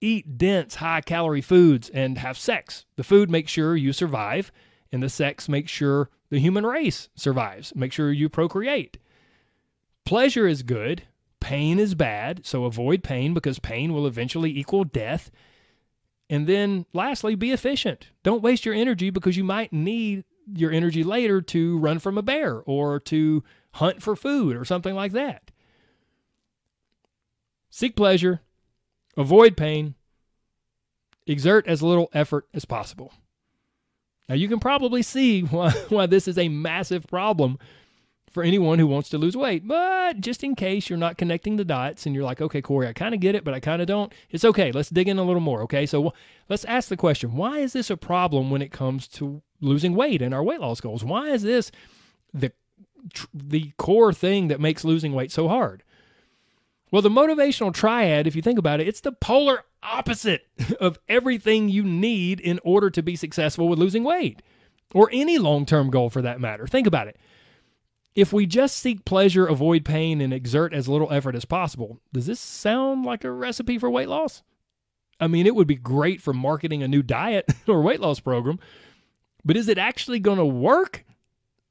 Eat 0.01 0.39
dense, 0.39 0.77
high 0.77 1.03
calorie 1.03 1.41
foods 1.41 1.89
and 1.91 2.19
have 2.19 2.39
sex. 2.39 2.87
The 2.97 3.05
food 3.05 3.31
makes 3.31 3.53
sure 3.53 3.77
you 3.77 3.93
survive, 3.93 4.51
and 4.91 5.03
the 5.03 5.09
sex 5.09 5.49
makes 5.49 5.71
sure 5.71 6.11
the 6.31 6.41
human 6.41 6.65
race 6.67 7.09
survives. 7.15 7.75
Make 7.77 7.93
sure 7.93 8.11
you 8.11 8.29
procreate. 8.29 8.99
Pleasure 10.05 10.49
is 10.49 10.63
good, 10.63 11.05
pain 11.39 11.79
is 11.79 11.95
bad, 11.95 12.45
so 12.45 12.65
avoid 12.65 13.05
pain 13.05 13.35
because 13.35 13.59
pain 13.59 13.93
will 13.93 14.07
eventually 14.07 14.59
equal 14.59 14.85
death. 14.85 15.31
And 16.29 16.47
then 16.47 16.87
lastly, 16.93 17.35
be 17.35 17.53
efficient. 17.53 18.09
Don't 18.23 18.43
waste 18.43 18.65
your 18.65 18.75
energy 18.75 19.11
because 19.11 19.37
you 19.37 19.45
might 19.45 19.73
need 19.73 20.25
your 20.54 20.70
energy 20.70 21.04
later 21.04 21.40
to 21.40 21.78
run 21.78 21.99
from 21.99 22.18
a 22.18 22.23
bear 22.23 22.56
or 22.66 23.00
to 23.00 23.42
hunt 23.75 24.02
for 24.02 24.16
food 24.16 24.56
or 24.56 24.64
something 24.64 24.94
like 24.94 25.12
that. 25.12 25.50
Seek 27.70 27.94
pleasure, 27.94 28.40
avoid 29.16 29.56
pain, 29.56 29.94
exert 31.26 31.66
as 31.66 31.82
little 31.82 32.11
effort 32.12 32.49
as 32.52 32.64
possible. 32.64 33.12
Now, 34.28 34.35
you 34.35 34.49
can 34.49 34.61
probably 34.61 35.02
see 35.02 35.40
why, 35.42 35.70
why 35.88 36.06
this 36.06 36.28
is 36.28 36.38
a 36.38 36.49
massive 36.49 37.06
problem 37.06 37.59
for 38.30 38.44
anyone 38.44 38.78
who 38.78 38.87
wants 38.87 39.09
to 39.11 39.18
lose 39.18 39.37
weight. 39.37 39.66
But 39.66 40.20
just 40.20 40.44
in 40.44 40.54
case 40.54 40.88
you're 40.88 40.99
not 40.99 41.18
connecting 41.18 41.56
the 41.56 41.64
dots 41.64 42.06
and 42.06 42.14
you're 42.14 42.25
like, 42.25 42.40
okay, 42.40 42.62
Corey, 42.62 42.87
I 42.87 42.92
kind 42.92 43.14
of 43.14 43.20
get 43.20 43.35
it, 43.35 43.44
but 43.44 43.54
I 43.54 43.61
kind 43.61 43.82
of 43.82 43.88
don't, 43.88 44.12
it's 44.30 44.44
okay. 44.44 44.70
Let's 44.70 44.88
dig 44.88 45.09
in 45.09 45.18
a 45.18 45.25
little 45.25 45.40
more. 45.40 45.62
Okay. 45.62 45.85
So 45.85 46.14
let's 46.49 46.64
ask 46.64 46.88
the 46.88 46.97
question 46.97 47.35
why 47.35 47.59
is 47.59 47.73
this 47.73 47.90
a 47.90 47.97
problem 47.97 48.50
when 48.50 48.62
it 48.62 48.70
comes 48.70 49.09
to 49.09 49.42
losing 49.61 49.95
weight 49.95 50.23
and 50.23 50.35
our 50.35 50.43
weight 50.43 50.61
loss 50.61 50.81
goals? 50.81 51.05
Why 51.05 51.31
is 51.31 51.43
this 51.43 51.71
the, 52.33 52.52
the 53.33 53.73
core 53.76 54.12
thing 54.12 54.49
that 54.49 54.61
makes 54.61 54.85
losing 54.85 55.12
weight 55.12 55.33
so 55.33 55.49
hard? 55.49 55.83
Well, 56.90 57.02
the 57.02 57.09
motivational 57.09 57.73
triad, 57.73 58.26
if 58.26 58.35
you 58.35 58.43
think 58.43 58.59
about 58.59 58.81
it, 58.81 58.88
it's 58.88 59.00
the 59.00 59.12
polar 59.12 59.64
opposite 59.83 60.47
of 60.81 60.99
everything 61.09 61.69
you 61.69 61.85
need 61.85 62.40
in 62.40 62.61
order 62.64 62.90
to 62.90 63.02
be 63.02 63.17
successful 63.17 63.69
with 63.69 63.79
losing 63.79 64.05
weight 64.05 64.43
or 64.93 65.09
any 65.12 65.38
long 65.38 65.67
term 65.67 65.90
goal 65.90 66.11
for 66.11 66.23
that 66.23 66.40
matter. 66.40 66.67
Think 66.67 66.87
about 66.87 67.09
it. 67.09 67.17
If 68.17 68.33
we 68.33 68.45
just 68.45 68.76
seek 68.76 69.05
pleasure, 69.05 69.47
avoid 69.47 69.85
pain, 69.85 70.21
and 70.21 70.35
exert 70.35 70.75
as 70.75 70.88
little 70.88 71.12
effort 71.12 71.37
as 71.37 71.45
possible, 71.45 72.00
does 72.12 72.26
this 72.26 72.40
sound 72.40 73.05
like 73.05 73.23
a 73.23 73.31
recipe 73.31 73.79
for 73.79 73.88
weight 73.88 74.09
loss? 74.09 74.43
I 75.21 75.29
mean, 75.29 75.47
it 75.47 75.55
would 75.55 75.69
be 75.69 75.76
great 75.76 76.21
for 76.21 76.33
marketing 76.33 76.83
a 76.83 76.88
new 76.88 77.02
diet 77.02 77.47
or 77.69 77.83
weight 77.83 78.00
loss 78.00 78.19
program, 78.19 78.59
but 79.44 79.56
is 79.56 79.68
it 79.68 79.78
actually 79.78 80.20
going 80.20 80.38
to 80.38 80.44
work? 80.44 81.04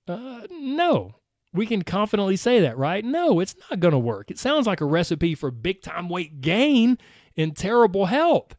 Uh, 0.07 0.41
no. 0.51 1.15
We 1.53 1.65
can 1.65 1.81
confidently 1.81 2.35
say 2.35 2.59
that, 2.61 2.77
right? 2.77 3.03
No, 3.03 3.39
it's 3.39 3.55
not 3.69 3.79
going 3.79 3.91
to 3.93 3.99
work. 3.99 4.29
It 4.29 4.37
sounds 4.37 4.67
like 4.67 4.81
a 4.81 4.85
recipe 4.85 5.33
for 5.33 5.49
big 5.49 5.81
time 5.81 6.07
weight 6.07 6.41
gain 6.41 6.97
and 7.35 7.55
terrible 7.55 8.05
health. 8.05 8.55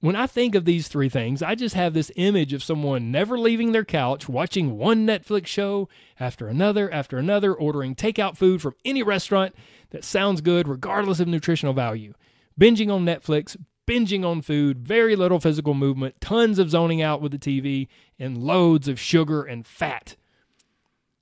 When 0.00 0.16
I 0.16 0.26
think 0.26 0.54
of 0.54 0.66
these 0.66 0.88
three 0.88 1.08
things, 1.08 1.42
I 1.42 1.54
just 1.54 1.74
have 1.74 1.94
this 1.94 2.12
image 2.16 2.52
of 2.52 2.62
someone 2.62 3.10
never 3.10 3.38
leaving 3.38 3.72
their 3.72 3.86
couch, 3.86 4.28
watching 4.28 4.76
one 4.76 5.06
Netflix 5.06 5.46
show 5.46 5.88
after 6.20 6.46
another 6.46 6.92
after 6.92 7.16
another, 7.16 7.54
ordering 7.54 7.94
takeout 7.94 8.36
food 8.36 8.60
from 8.60 8.74
any 8.84 9.02
restaurant 9.02 9.54
that 9.90 10.04
sounds 10.04 10.42
good, 10.42 10.68
regardless 10.68 11.20
of 11.20 11.28
nutritional 11.28 11.72
value, 11.72 12.12
binging 12.60 12.92
on 12.92 13.06
Netflix, 13.06 13.56
binging 13.86 14.24
on 14.24 14.42
food, 14.42 14.86
very 14.86 15.16
little 15.16 15.40
physical 15.40 15.74
movement, 15.74 16.20
tons 16.20 16.58
of 16.58 16.70
zoning 16.70 17.02
out 17.02 17.20
with 17.20 17.32
the 17.32 17.38
TV, 17.38 17.88
and 18.18 18.38
loads 18.38 18.88
of 18.88 18.98
sugar 19.00 19.42
and 19.42 19.66
fat. 19.66 20.16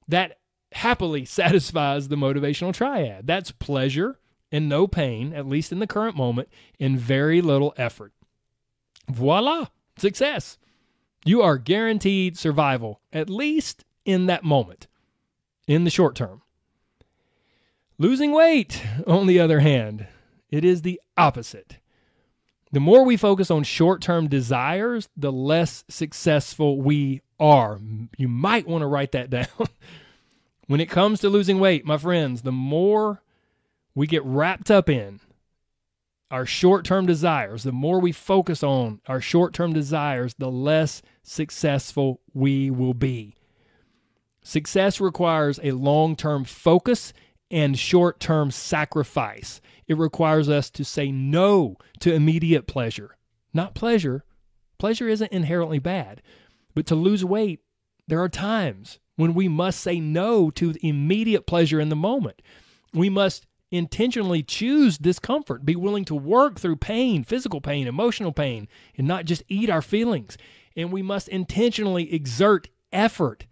That 0.08 0.38
happily 0.72 1.24
satisfies 1.26 2.08
the 2.08 2.16
motivational 2.16 2.74
triad. 2.74 3.26
That's 3.26 3.50
pleasure 3.50 4.18
and 4.50 4.68
no 4.68 4.86
pain, 4.86 5.32
at 5.32 5.46
least 5.46 5.72
in 5.72 5.78
the 5.78 5.86
current 5.86 6.16
moment, 6.16 6.48
and 6.78 7.00
very 7.00 7.40
little 7.40 7.72
effort. 7.76 8.12
Voila, 9.08 9.66
success. 9.96 10.58
You 11.24 11.40
are 11.42 11.56
guaranteed 11.56 12.36
survival, 12.36 13.00
at 13.12 13.30
least 13.30 13.84
in 14.04 14.26
that 14.26 14.44
moment, 14.44 14.86
in 15.66 15.84
the 15.84 15.90
short 15.90 16.14
term. 16.14 16.42
Losing 17.98 18.32
weight, 18.32 18.84
on 19.06 19.26
the 19.26 19.38
other 19.38 19.60
hand, 19.60 20.06
it 20.50 20.64
is 20.64 20.82
the 20.82 21.00
opposite. 21.16 21.78
The 22.72 22.80
more 22.80 23.04
we 23.04 23.18
focus 23.18 23.50
on 23.50 23.64
short 23.64 24.00
term 24.00 24.28
desires, 24.28 25.08
the 25.16 25.30
less 25.30 25.84
successful 25.88 26.80
we 26.80 27.20
are. 27.38 27.78
You 28.16 28.28
might 28.28 28.66
want 28.66 28.82
to 28.82 28.86
write 28.86 29.12
that 29.12 29.28
down. 29.28 29.46
when 30.66 30.80
it 30.80 30.88
comes 30.88 31.20
to 31.20 31.28
losing 31.28 31.60
weight, 31.60 31.84
my 31.84 31.98
friends, 31.98 32.42
the 32.42 32.52
more 32.52 33.22
we 33.94 34.06
get 34.06 34.24
wrapped 34.24 34.70
up 34.70 34.88
in 34.88 35.20
our 36.30 36.46
short 36.46 36.86
term 36.86 37.04
desires, 37.04 37.62
the 37.62 37.72
more 37.72 38.00
we 38.00 38.10
focus 38.10 38.62
on 38.62 39.02
our 39.06 39.20
short 39.20 39.52
term 39.52 39.74
desires, 39.74 40.34
the 40.38 40.50
less 40.50 41.02
successful 41.22 42.20
we 42.32 42.70
will 42.70 42.94
be. 42.94 43.36
Success 44.42 44.98
requires 44.98 45.60
a 45.62 45.72
long 45.72 46.16
term 46.16 46.44
focus 46.44 47.12
and 47.52 47.78
short 47.78 48.18
term 48.18 48.50
sacrifice. 48.50 49.60
It 49.86 49.98
requires 49.98 50.48
us 50.48 50.70
to 50.70 50.84
say 50.84 51.12
no 51.12 51.76
to 52.00 52.12
immediate 52.12 52.66
pleasure. 52.66 53.16
Not 53.52 53.74
pleasure. 53.74 54.24
Pleasure 54.78 55.08
isn't 55.08 55.30
inherently 55.30 55.78
bad, 55.78 56.22
but 56.74 56.86
to 56.86 56.96
lose 56.96 57.24
weight, 57.24 57.60
there 58.08 58.20
are 58.20 58.28
times 58.28 58.98
when 59.16 59.34
we 59.34 59.46
must 59.46 59.80
say 59.80 60.00
no 60.00 60.50
to 60.50 60.74
immediate 60.80 61.46
pleasure 61.46 61.78
in 61.78 61.90
the 61.90 61.94
moment. 61.94 62.42
We 62.92 63.08
must 63.08 63.46
intentionally 63.70 64.42
choose 64.42 64.98
discomfort, 64.98 65.64
be 65.64 65.76
willing 65.76 66.04
to 66.06 66.14
work 66.14 66.58
through 66.58 66.76
pain, 66.76 67.24
physical 67.24 67.60
pain, 67.60 67.86
emotional 67.86 68.32
pain, 68.32 68.68
and 68.96 69.06
not 69.06 69.24
just 69.24 69.42
eat 69.48 69.70
our 69.70 69.82
feelings. 69.82 70.36
And 70.76 70.90
we 70.90 71.02
must 71.02 71.28
intentionally 71.28 72.12
exert 72.12 72.68
effort. 72.92 73.46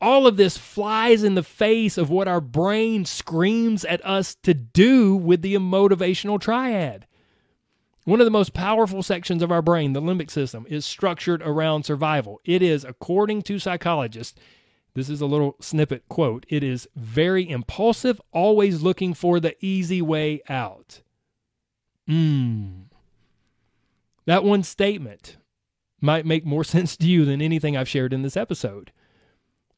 All 0.00 0.26
of 0.26 0.36
this 0.36 0.56
flies 0.56 1.24
in 1.24 1.34
the 1.34 1.42
face 1.42 1.98
of 1.98 2.10
what 2.10 2.28
our 2.28 2.40
brain 2.40 3.04
screams 3.04 3.84
at 3.84 4.04
us 4.04 4.36
to 4.42 4.54
do 4.54 5.16
with 5.16 5.42
the 5.42 5.54
motivational 5.56 6.40
triad. 6.40 7.06
One 8.04 8.20
of 8.20 8.24
the 8.24 8.30
most 8.30 8.54
powerful 8.54 9.02
sections 9.02 9.42
of 9.42 9.50
our 9.50 9.62
brain, 9.62 9.92
the 9.92 10.00
limbic 10.00 10.30
system, 10.30 10.64
is 10.68 10.84
structured 10.84 11.42
around 11.42 11.84
survival. 11.84 12.40
It 12.44 12.62
is, 12.62 12.84
according 12.84 13.42
to 13.42 13.58
psychologists, 13.58 14.38
this 14.94 15.10
is 15.10 15.20
a 15.20 15.26
little 15.26 15.56
snippet 15.60 16.08
quote. 16.08 16.46
It 16.48 16.62
is 16.62 16.88
very 16.94 17.50
impulsive, 17.50 18.20
always 18.32 18.80
looking 18.82 19.12
for 19.12 19.40
the 19.40 19.56
easy 19.64 20.00
way 20.00 20.40
out. 20.48 21.02
Mmm. 22.08 22.84
That 24.24 24.44
one 24.44 24.62
statement 24.62 25.36
might 26.00 26.24
make 26.24 26.46
more 26.46 26.64
sense 26.76 26.96
to 26.98 27.06
you 27.06 27.24
than 27.24 27.42
anything 27.42 27.76
I've 27.76 27.88
shared 27.88 28.12
in 28.12 28.22
this 28.22 28.36
episode. 28.36 28.92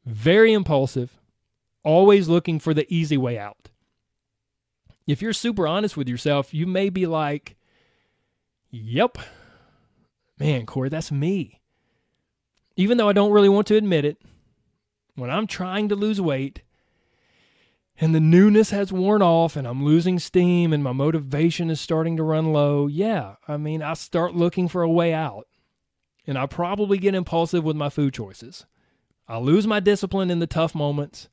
Very 0.09 0.55
impulsive, 0.55 1.19
always 1.85 2.29
looking 2.29 2.59
for 2.59 2.73
the 2.73 2.87
easy 2.89 3.19
way 3.19 3.39
out. 3.39 3.69
If 5.07 5.21
you're 5.21 5.35
super 5.35 5.69
honest 5.69 5.99
with 5.99 6.09
yourself, 6.09 6.55
you 6.55 6.67
may 6.67 6.89
be 6.89 7.05
like, 7.05 7.57
Yep, 8.71 9.19
man, 10.39 10.65
Corey, 10.65 10.89
that's 10.89 11.13
me. 11.13 11.61
Even 12.75 12.97
though 12.97 13.11
I 13.11 13.13
don't 13.13 13.33
really 13.33 13.51
want 13.51 13.67
to 13.67 13.77
admit 13.77 14.07
it, 14.07 14.17
when 15.15 15.29
I'm 15.29 15.47
trying 15.47 15.91
to 15.91 15.95
lose 15.95 16.23
weight 16.23 16.63
and 18.01 18.15
the 18.15 18.21
newness 18.21 18.71
has 18.71 18.91
worn 18.91 19.21
off 19.21 19.57
and 19.57 19.69
I'm 19.69 19.85
losing 19.85 20.19
steam 20.19 20.73
and 20.73 20.83
my 20.83 20.93
motivation 20.93 21.69
is 21.69 21.83
starting 21.83 22.17
to 22.17 22.23
run 22.23 22.55
low, 22.55 22.87
yeah, 22.87 23.35
I 23.47 23.59
mean, 23.59 23.83
I 23.83 23.93
start 23.93 24.35
looking 24.35 24.69
for 24.69 24.81
a 24.81 24.91
way 24.91 25.13
out. 25.13 25.47
And 26.27 26.39
I 26.39 26.47
probably 26.47 26.97
get 26.97 27.15
impulsive 27.15 27.63
with 27.63 27.77
my 27.77 27.91
food 27.91 28.15
choices. 28.15 28.65
I 29.29 29.39
lose 29.39 29.67
my 29.67 29.81
discipline 29.81 30.31
in 30.31 30.39
the 30.39 30.47
tough 30.47 30.75
moments 30.75 31.29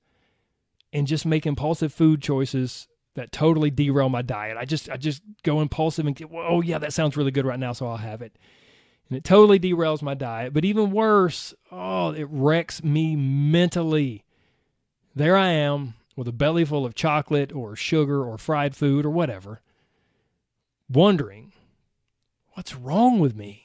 and 0.92 1.08
just 1.08 1.26
make 1.26 1.46
impulsive 1.46 1.94
food 1.94 2.22
choices 2.22 2.88
that 3.16 3.32
totally 3.32 3.72
derail 3.72 4.10
my 4.10 4.22
diet. 4.22 4.58
I 4.58 4.66
just 4.66 4.90
I 4.90 4.98
just 4.98 5.22
go 5.44 5.62
impulsive 5.62 6.06
and 6.06 6.16
get, 6.16 6.30
oh 6.34 6.62
yeah, 6.62 6.78
that 6.80 6.94
sounds 6.94 7.16
really 7.16 7.32
good 7.32 7.46
right 7.46 7.60
now, 7.60 7.72
so 7.72 7.88
I'll 7.88 7.98
have 7.98 8.22
it 8.22 8.38
and 9.10 9.18
it 9.18 9.24
totally 9.24 9.60
derails 9.60 10.02
my 10.02 10.14
diet. 10.14 10.54
But 10.54 10.66
even 10.66 10.92
worse, 10.92 11.54
oh, 11.72 12.12
it 12.12 12.28
wrecks 12.30 12.84
me 12.84 13.16
mentally. 13.16 14.24
There 15.14 15.38
I 15.38 15.50
am 15.50 15.94
with 16.16 16.28
a 16.28 16.34
belly 16.34 16.66
full 16.66 16.86
of 16.86 16.96
chocolate 16.96 17.54
or 17.54 17.76
sugar 17.76 18.24
or 18.24 18.38
fried 18.38 18.76
food 18.76 19.06
or 19.06 19.10
whatever, 19.10 19.62
wondering, 20.90 21.52
what's 22.54 22.76
wrong 22.76 23.20
with 23.20 23.36
me? 23.36 23.65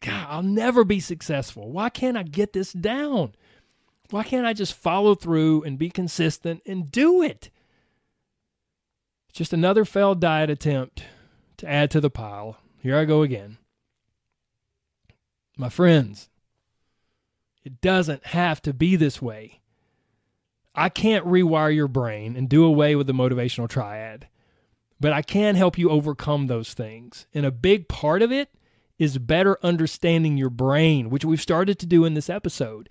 God, 0.00 0.26
I'll 0.28 0.42
never 0.42 0.84
be 0.84 1.00
successful. 1.00 1.70
Why 1.70 1.88
can't 1.88 2.16
I 2.16 2.22
get 2.22 2.52
this 2.52 2.72
down? 2.72 3.34
Why 4.10 4.22
can't 4.22 4.46
I 4.46 4.52
just 4.52 4.74
follow 4.74 5.14
through 5.14 5.62
and 5.64 5.78
be 5.78 5.90
consistent 5.90 6.62
and 6.66 6.90
do 6.90 7.22
it? 7.22 7.50
Just 9.32 9.52
another 9.52 9.84
failed 9.84 10.20
diet 10.20 10.50
attempt 10.50 11.02
to 11.58 11.68
add 11.68 11.90
to 11.90 12.00
the 12.00 12.10
pile. 12.10 12.58
Here 12.82 12.96
I 12.96 13.04
go 13.04 13.22
again. 13.22 13.58
My 15.56 15.68
friends, 15.68 16.28
it 17.64 17.80
doesn't 17.80 18.26
have 18.26 18.62
to 18.62 18.72
be 18.72 18.94
this 18.96 19.20
way. 19.20 19.60
I 20.74 20.90
can't 20.90 21.26
rewire 21.26 21.74
your 21.74 21.88
brain 21.88 22.36
and 22.36 22.48
do 22.48 22.64
away 22.64 22.94
with 22.94 23.06
the 23.06 23.14
motivational 23.14 23.68
triad, 23.68 24.28
but 25.00 25.12
I 25.12 25.22
can 25.22 25.54
help 25.56 25.78
you 25.78 25.90
overcome 25.90 26.46
those 26.46 26.74
things. 26.74 27.26
And 27.32 27.46
a 27.46 27.50
big 27.50 27.88
part 27.88 28.20
of 28.20 28.30
it 28.30 28.50
is 28.98 29.18
better 29.18 29.58
understanding 29.62 30.36
your 30.36 30.50
brain, 30.50 31.10
which 31.10 31.24
we've 31.24 31.40
started 31.40 31.78
to 31.78 31.86
do 31.86 32.04
in 32.04 32.14
this 32.14 32.30
episode. 32.30 32.88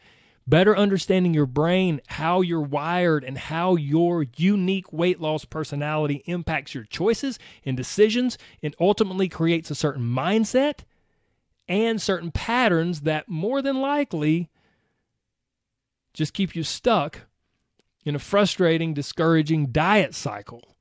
Better 0.47 0.77
understanding 0.77 1.33
your 1.33 1.47
brain, 1.47 2.01
how 2.07 2.41
you're 2.41 2.61
wired, 2.61 3.23
and 3.23 3.37
how 3.37 3.75
your 3.75 4.25
unique 4.37 4.93
weight 4.93 5.19
loss 5.19 5.43
personality 5.43 6.21
impacts 6.27 6.75
your 6.75 6.83
choices 6.83 7.39
and 7.65 7.75
decisions 7.75 8.37
and 8.61 8.75
ultimately 8.79 9.27
creates 9.27 9.71
a 9.71 9.75
certain 9.75 10.03
mindset 10.03 10.81
and 11.67 11.99
certain 11.99 12.29
patterns 12.29 13.01
that 13.01 13.27
more 13.27 13.61
than 13.63 13.81
likely 13.81 14.51
just 16.13 16.33
keep 16.33 16.55
you 16.55 16.63
stuck 16.63 17.21
in 18.05 18.15
a 18.15 18.19
frustrating, 18.19 18.93
discouraging 18.93 19.71
diet 19.71 20.13
cycle 20.13 20.75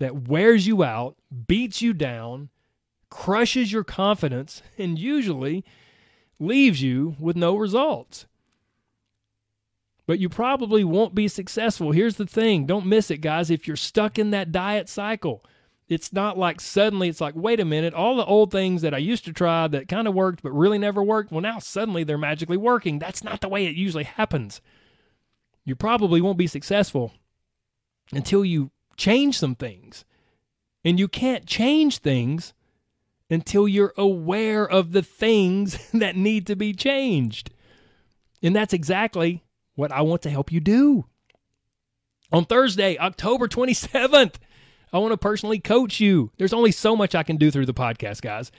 that 0.00 0.28
wears 0.28 0.66
you 0.66 0.82
out, 0.82 1.16
beats 1.46 1.80
you 1.80 1.92
down, 1.92 2.48
crushes 3.14 3.70
your 3.70 3.84
confidence, 3.84 4.60
and 4.76 4.98
usually 4.98 5.64
leaves 6.40 6.82
you 6.82 7.14
with 7.20 7.36
no 7.36 7.54
results. 7.54 8.26
But 10.04 10.18
you 10.18 10.28
probably 10.28 10.82
won't 10.82 11.14
be 11.14 11.28
successful. 11.28 11.92
Here's 11.92 12.16
the 12.16 12.26
thing 12.26 12.66
don't 12.66 12.86
miss 12.86 13.12
it, 13.12 13.18
guys. 13.18 13.50
If 13.50 13.68
you're 13.68 13.76
stuck 13.76 14.18
in 14.18 14.32
that 14.32 14.50
diet 14.50 14.88
cycle, 14.88 15.44
it's 15.88 16.12
not 16.12 16.36
like 16.36 16.60
suddenly 16.60 17.08
it's 17.08 17.20
like, 17.20 17.36
wait 17.36 17.60
a 17.60 17.64
minute, 17.64 17.94
all 17.94 18.16
the 18.16 18.24
old 18.24 18.50
things 18.50 18.82
that 18.82 18.92
I 18.92 18.98
used 18.98 19.24
to 19.26 19.32
try 19.32 19.68
that 19.68 19.86
kind 19.86 20.08
of 20.08 20.14
worked 20.14 20.42
but 20.42 20.50
really 20.50 20.78
never 20.78 21.02
worked, 21.02 21.30
well, 21.30 21.40
now 21.40 21.60
suddenly 21.60 22.02
they're 22.02 22.18
magically 22.18 22.56
working. 22.56 22.98
That's 22.98 23.22
not 23.22 23.40
the 23.40 23.48
way 23.48 23.66
it 23.66 23.76
usually 23.76 24.04
happens. 24.04 24.60
You 25.64 25.76
probably 25.76 26.20
won't 26.20 26.36
be 26.36 26.48
successful 26.48 27.12
until 28.12 28.44
you 28.44 28.72
change 28.96 29.38
some 29.38 29.54
things. 29.54 30.04
And 30.84 30.98
you 30.98 31.06
can't 31.06 31.46
change 31.46 31.98
things 31.98 32.52
until 33.34 33.68
you're 33.68 33.92
aware 33.98 34.66
of 34.66 34.92
the 34.92 35.02
things 35.02 35.90
that 35.92 36.16
need 36.16 36.46
to 36.46 36.56
be 36.56 36.72
changed. 36.72 37.50
And 38.42 38.54
that's 38.54 38.72
exactly 38.72 39.44
what 39.74 39.92
I 39.92 40.02
want 40.02 40.22
to 40.22 40.30
help 40.30 40.52
you 40.52 40.60
do. 40.60 41.06
On 42.32 42.44
Thursday, 42.44 42.96
October 42.98 43.48
27th, 43.48 44.36
I 44.92 44.98
want 44.98 45.12
to 45.12 45.18
personally 45.18 45.58
coach 45.58 46.00
you. 46.00 46.30
There's 46.38 46.52
only 46.52 46.72
so 46.72 46.96
much 46.96 47.14
I 47.14 47.22
can 47.22 47.36
do 47.36 47.50
through 47.50 47.66
the 47.66 47.74
podcast, 47.74 48.22
guys. 48.22 48.50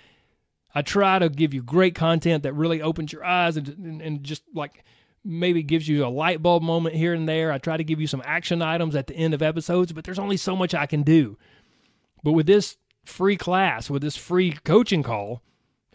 I 0.73 0.81
try 0.81 1.19
to 1.19 1.29
give 1.29 1.53
you 1.53 1.63
great 1.63 1.95
content 1.95 2.43
that 2.43 2.53
really 2.53 2.81
opens 2.81 3.13
your 3.13 3.23
eyes 3.23 3.55
and, 3.55 3.69
and, 3.69 4.01
and 4.01 4.23
just 4.23 4.43
like 4.53 4.83
maybe 5.23 5.63
gives 5.63 5.87
you 5.87 6.05
a 6.05 6.07
light 6.07 6.41
bulb 6.43 6.61
moment 6.61 6.95
here 6.95 7.13
and 7.13 7.27
there. 7.27 7.51
I 7.51 7.57
try 7.57 7.77
to 7.77 7.83
give 7.83 8.01
you 8.01 8.07
some 8.07 8.21
action 8.25 8.61
items 8.61 8.95
at 8.95 9.07
the 9.07 9.15
end 9.15 9.33
of 9.33 9.41
episodes, 9.41 9.93
but 9.93 10.03
there's 10.03 10.19
only 10.19 10.37
so 10.37 10.55
much 10.55 10.75
I 10.75 10.85
can 10.85 11.03
do. 11.03 11.37
But 12.23 12.33
with 12.33 12.45
this 12.45 12.77
free 13.05 13.37
class, 13.37 13.89
with 13.89 14.01
this 14.01 14.17
free 14.17 14.53
coaching 14.63 15.03
call, 15.03 15.41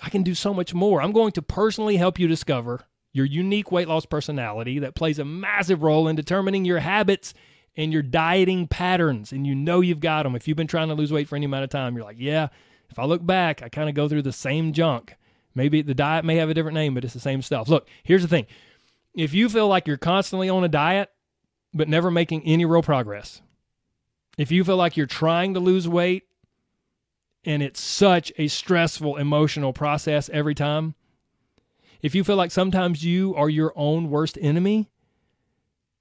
I 0.02 0.08
can 0.08 0.22
do 0.22 0.34
so 0.34 0.54
much 0.54 0.72
more. 0.72 1.02
I'm 1.02 1.12
going 1.12 1.32
to 1.32 1.42
personally 1.42 1.96
help 1.96 2.18
you 2.18 2.26
discover 2.26 2.86
your 3.12 3.26
unique 3.26 3.72
weight 3.72 3.88
loss 3.88 4.06
personality 4.06 4.78
that 4.78 4.94
plays 4.94 5.18
a 5.18 5.24
massive 5.24 5.82
role 5.82 6.08
in 6.08 6.16
determining 6.16 6.64
your 6.64 6.78
habits 6.78 7.34
and 7.76 7.92
your 7.92 8.02
dieting 8.02 8.66
patterns. 8.68 9.32
And 9.32 9.46
you 9.46 9.54
know 9.54 9.80
you've 9.80 10.00
got 10.00 10.22
them. 10.22 10.34
If 10.34 10.46
you've 10.48 10.56
been 10.56 10.66
trying 10.66 10.88
to 10.88 10.94
lose 10.94 11.12
weight 11.12 11.28
for 11.28 11.36
any 11.36 11.46
amount 11.46 11.64
of 11.64 11.70
time, 11.70 11.96
you're 11.96 12.04
like, 12.04 12.18
yeah, 12.18 12.48
if 12.88 12.98
I 12.98 13.04
look 13.04 13.24
back, 13.24 13.62
I 13.62 13.68
kind 13.68 13.88
of 13.88 13.94
go 13.94 14.08
through 14.08 14.22
the 14.22 14.32
same 14.32 14.72
junk. 14.72 15.16
Maybe 15.54 15.82
the 15.82 15.94
diet 15.94 16.24
may 16.24 16.36
have 16.36 16.48
a 16.48 16.54
different 16.54 16.76
name, 16.76 16.94
but 16.94 17.04
it's 17.04 17.14
the 17.14 17.20
same 17.20 17.42
stuff. 17.42 17.68
Look, 17.68 17.88
here's 18.02 18.22
the 18.22 18.28
thing 18.28 18.46
if 19.14 19.34
you 19.34 19.48
feel 19.48 19.66
like 19.66 19.86
you're 19.86 19.96
constantly 19.96 20.48
on 20.48 20.64
a 20.64 20.68
diet, 20.68 21.10
but 21.74 21.88
never 21.88 22.10
making 22.10 22.44
any 22.44 22.64
real 22.64 22.82
progress, 22.82 23.42
if 24.38 24.50
you 24.50 24.64
feel 24.64 24.76
like 24.76 24.96
you're 24.96 25.06
trying 25.06 25.54
to 25.54 25.60
lose 25.60 25.88
weight 25.88 26.24
and 27.44 27.62
it's 27.62 27.80
such 27.80 28.32
a 28.38 28.48
stressful 28.48 29.16
emotional 29.16 29.72
process 29.72 30.28
every 30.32 30.54
time, 30.54 30.94
if 32.02 32.14
you 32.14 32.24
feel 32.24 32.36
like 32.36 32.50
sometimes 32.50 33.04
you 33.04 33.34
are 33.34 33.48
your 33.48 33.72
own 33.76 34.10
worst 34.10 34.36
enemy, 34.40 34.90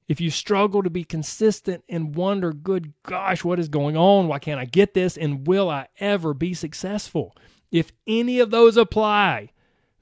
if 0.08 0.20
you 0.20 0.32
struggle 0.32 0.82
to 0.82 0.90
be 0.90 1.04
consistent 1.04 1.84
and 1.88 2.16
wonder, 2.16 2.52
good 2.52 2.94
gosh, 3.04 3.44
what 3.44 3.60
is 3.60 3.70
going 3.70 3.96
on? 3.96 4.28
Why 4.28 4.40
can't 4.40 4.60
I 4.60 4.66
get 4.66 4.96
this? 4.96 5.18
And 5.18 5.46
will 5.46 5.70
I 5.70 5.88
ever 6.00 6.34
be 6.34 6.56
successful? 6.56 7.36
If 7.72 7.92
any 8.08 8.40
of 8.40 8.50
those 8.50 8.76
apply, 8.76 9.52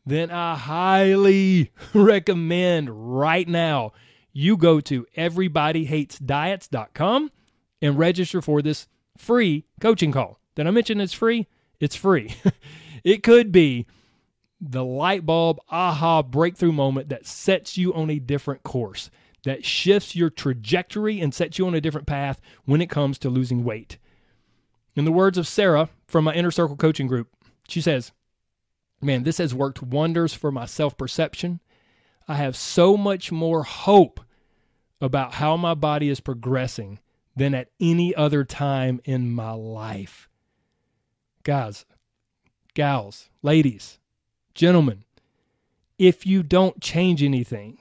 then 0.06 0.32
I 0.32 0.56
highly 0.56 1.74
recommend 1.94 3.20
right 3.20 3.46
now 3.48 3.92
you 4.32 4.56
go 4.56 4.80
to 4.82 5.06
everybodyhatesdiets.com 5.18 7.32
and 7.82 7.98
register 7.98 8.42
for 8.42 8.62
this 8.62 8.88
free 9.18 9.66
coaching 9.82 10.14
call. 10.14 10.40
Did 10.58 10.66
I 10.66 10.72
mention 10.72 11.00
it's 11.00 11.14
free? 11.14 11.46
It's 11.80 11.96
free. 11.96 12.36
it 13.04 13.22
could 13.22 13.52
be 13.52 13.86
the 14.60 14.84
light 14.84 15.24
bulb 15.24 15.60
aha 15.70 16.24
breakthrough 16.24 16.72
moment 16.72 17.10
that 17.10 17.28
sets 17.28 17.78
you 17.78 17.94
on 17.94 18.10
a 18.10 18.18
different 18.18 18.64
course, 18.64 19.12
that 19.44 19.64
shifts 19.64 20.16
your 20.16 20.32
trajectory 20.32 21.22
and 21.22 21.32
sets 21.32 21.60
you 21.60 21.68
on 21.68 21.76
a 21.76 21.82
different 21.82 22.08
path 22.08 22.42
when 22.66 22.82
it 22.82 22.90
comes 22.90 23.20
to 23.20 23.30
losing 23.30 23.64
weight. 23.64 24.00
In 24.96 25.06
the 25.06 25.12
words 25.12 25.38
of 25.38 25.48
Sarah 25.48 25.90
from 26.08 26.24
my 26.24 26.34
Inner 26.34 26.50
Circle 26.50 26.78
coaching 26.78 27.06
group, 27.06 27.28
she 27.68 27.80
says, 27.80 28.12
Man, 29.00 29.22
this 29.22 29.38
has 29.38 29.54
worked 29.54 29.84
wonders 29.84 30.34
for 30.34 30.52
my 30.52 30.66
self 30.66 30.98
perception. 30.98 31.60
I 32.28 32.34
have 32.34 32.56
so 32.56 32.98
much 32.98 33.32
more 33.32 33.62
hope 33.62 34.22
about 35.00 35.36
how 35.36 35.56
my 35.56 35.76
body 35.76 36.10
is 36.10 36.20
progressing 36.20 36.98
than 37.36 37.54
at 37.54 37.70
any 37.80 38.16
other 38.16 38.44
time 38.44 39.00
in 39.06 39.32
my 39.32 39.52
life. 39.52 40.27
Guys, 41.48 41.86
gals, 42.74 43.30
ladies, 43.42 44.00
gentlemen, 44.54 45.06
if 45.98 46.26
you 46.26 46.44
don't 46.44 46.82
change 46.82 47.24
anything, 47.24 47.78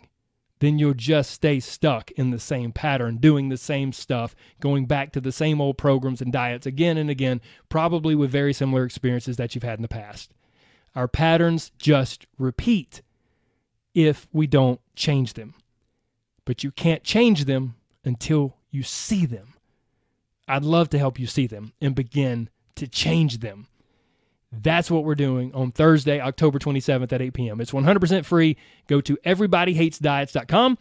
then 0.60 0.78
you'll 0.78 0.94
just 0.94 1.32
stay 1.32 1.58
stuck 1.58 2.12
in 2.12 2.30
the 2.30 2.38
same 2.38 2.70
pattern, 2.70 3.16
doing 3.16 3.48
the 3.48 3.56
same 3.56 3.92
stuff, 3.92 4.36
going 4.60 4.86
back 4.86 5.10
to 5.10 5.20
the 5.20 5.32
same 5.32 5.60
old 5.60 5.76
programs 5.76 6.20
and 6.22 6.32
diets 6.32 6.64
again 6.64 6.96
and 6.96 7.10
again, 7.10 7.40
probably 7.68 8.14
with 8.14 8.30
very 8.30 8.52
similar 8.52 8.84
experiences 8.84 9.36
that 9.36 9.56
you've 9.56 9.64
had 9.64 9.80
in 9.80 9.82
the 9.82 9.88
past. 9.88 10.30
Our 10.94 11.08
patterns 11.08 11.72
just 11.76 12.28
repeat 12.38 13.02
if 13.96 14.28
we 14.32 14.46
don't 14.46 14.80
change 14.94 15.32
them. 15.32 15.54
But 16.44 16.62
you 16.62 16.70
can't 16.70 17.02
change 17.02 17.46
them 17.46 17.74
until 18.04 18.58
you 18.70 18.84
see 18.84 19.26
them. 19.26 19.54
I'd 20.46 20.62
love 20.62 20.88
to 20.90 20.98
help 21.00 21.18
you 21.18 21.26
see 21.26 21.48
them 21.48 21.72
and 21.80 21.96
begin 21.96 22.48
to 22.76 22.88
change 22.88 23.38
them. 23.38 23.66
That's 24.52 24.90
what 24.90 25.04
we're 25.04 25.16
doing 25.16 25.52
on 25.54 25.72
Thursday, 25.72 26.20
October 26.20 26.58
27th 26.58 27.12
at 27.12 27.20
8 27.20 27.34
p.m. 27.34 27.60
It's 27.60 27.72
100% 27.72 28.24
free. 28.24 28.56
Go 28.86 29.00
to 29.02 29.16
everybodyhatesdiets.com. 29.24 30.78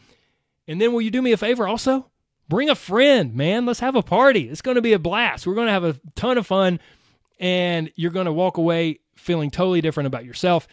And 0.68 0.82
then 0.82 0.94
will 0.94 1.02
you 1.02 1.12
do 1.12 1.22
me 1.22 1.32
a 1.32 1.38
favor 1.38 1.68
also? 1.68 2.10
Bring 2.48 2.70
a 2.70 2.76
friend, 2.76 3.34
man. 3.34 3.66
Let's 3.66 3.80
have 3.80 3.96
a 3.96 4.04
party. 4.04 4.50
It's 4.50 4.62
going 4.62 4.76
to 4.76 4.82
be 4.82 4.94
a 4.94 5.00
blast. 5.00 5.48
We're 5.48 5.56
going 5.56 5.68
to 5.68 5.74
have 5.74 5.84
a 5.84 6.00
ton 6.16 6.38
of 6.38 6.46
fun, 6.46 6.80
and 7.40 7.92
you're 7.96 8.12
going 8.12 8.28
to 8.28 8.34
walk 8.34 8.58
away 8.58 9.00
feeling 9.16 9.50
totally 9.50 9.82
different 9.82 10.08
about 10.08 10.26
yourself 10.26 10.68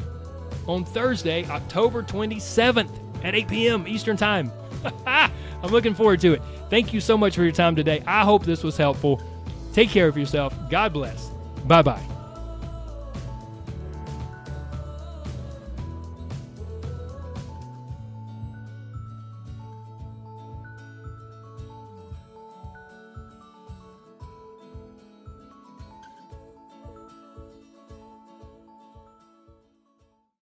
on 0.67 0.85
Thursday, 0.85 1.45
October 1.47 2.03
27th 2.03 2.91
at 3.25 3.35
8 3.35 3.49
p.m. 3.49 3.87
Eastern 3.87 4.17
Time. 4.17 4.51
I'm 5.07 5.71
looking 5.71 5.95
forward 5.95 6.21
to 6.21 6.33
it. 6.33 6.43
Thank 6.71 6.93
you 6.93 7.01
so 7.01 7.17
much 7.17 7.37
for 7.37 7.43
your 7.43 7.53
time 7.53 7.77
today. 7.77 8.03
I 8.07 8.25
hope 8.25 8.45
this 8.45 8.65
was 8.65 8.77
helpful. 8.77 9.23
Take 9.73 9.91
care 9.91 10.09
of 10.09 10.17
yourself. 10.17 10.57
God 10.71 10.93
bless. 10.93 11.31
Bye 11.67 11.83
bye. 11.83 12.10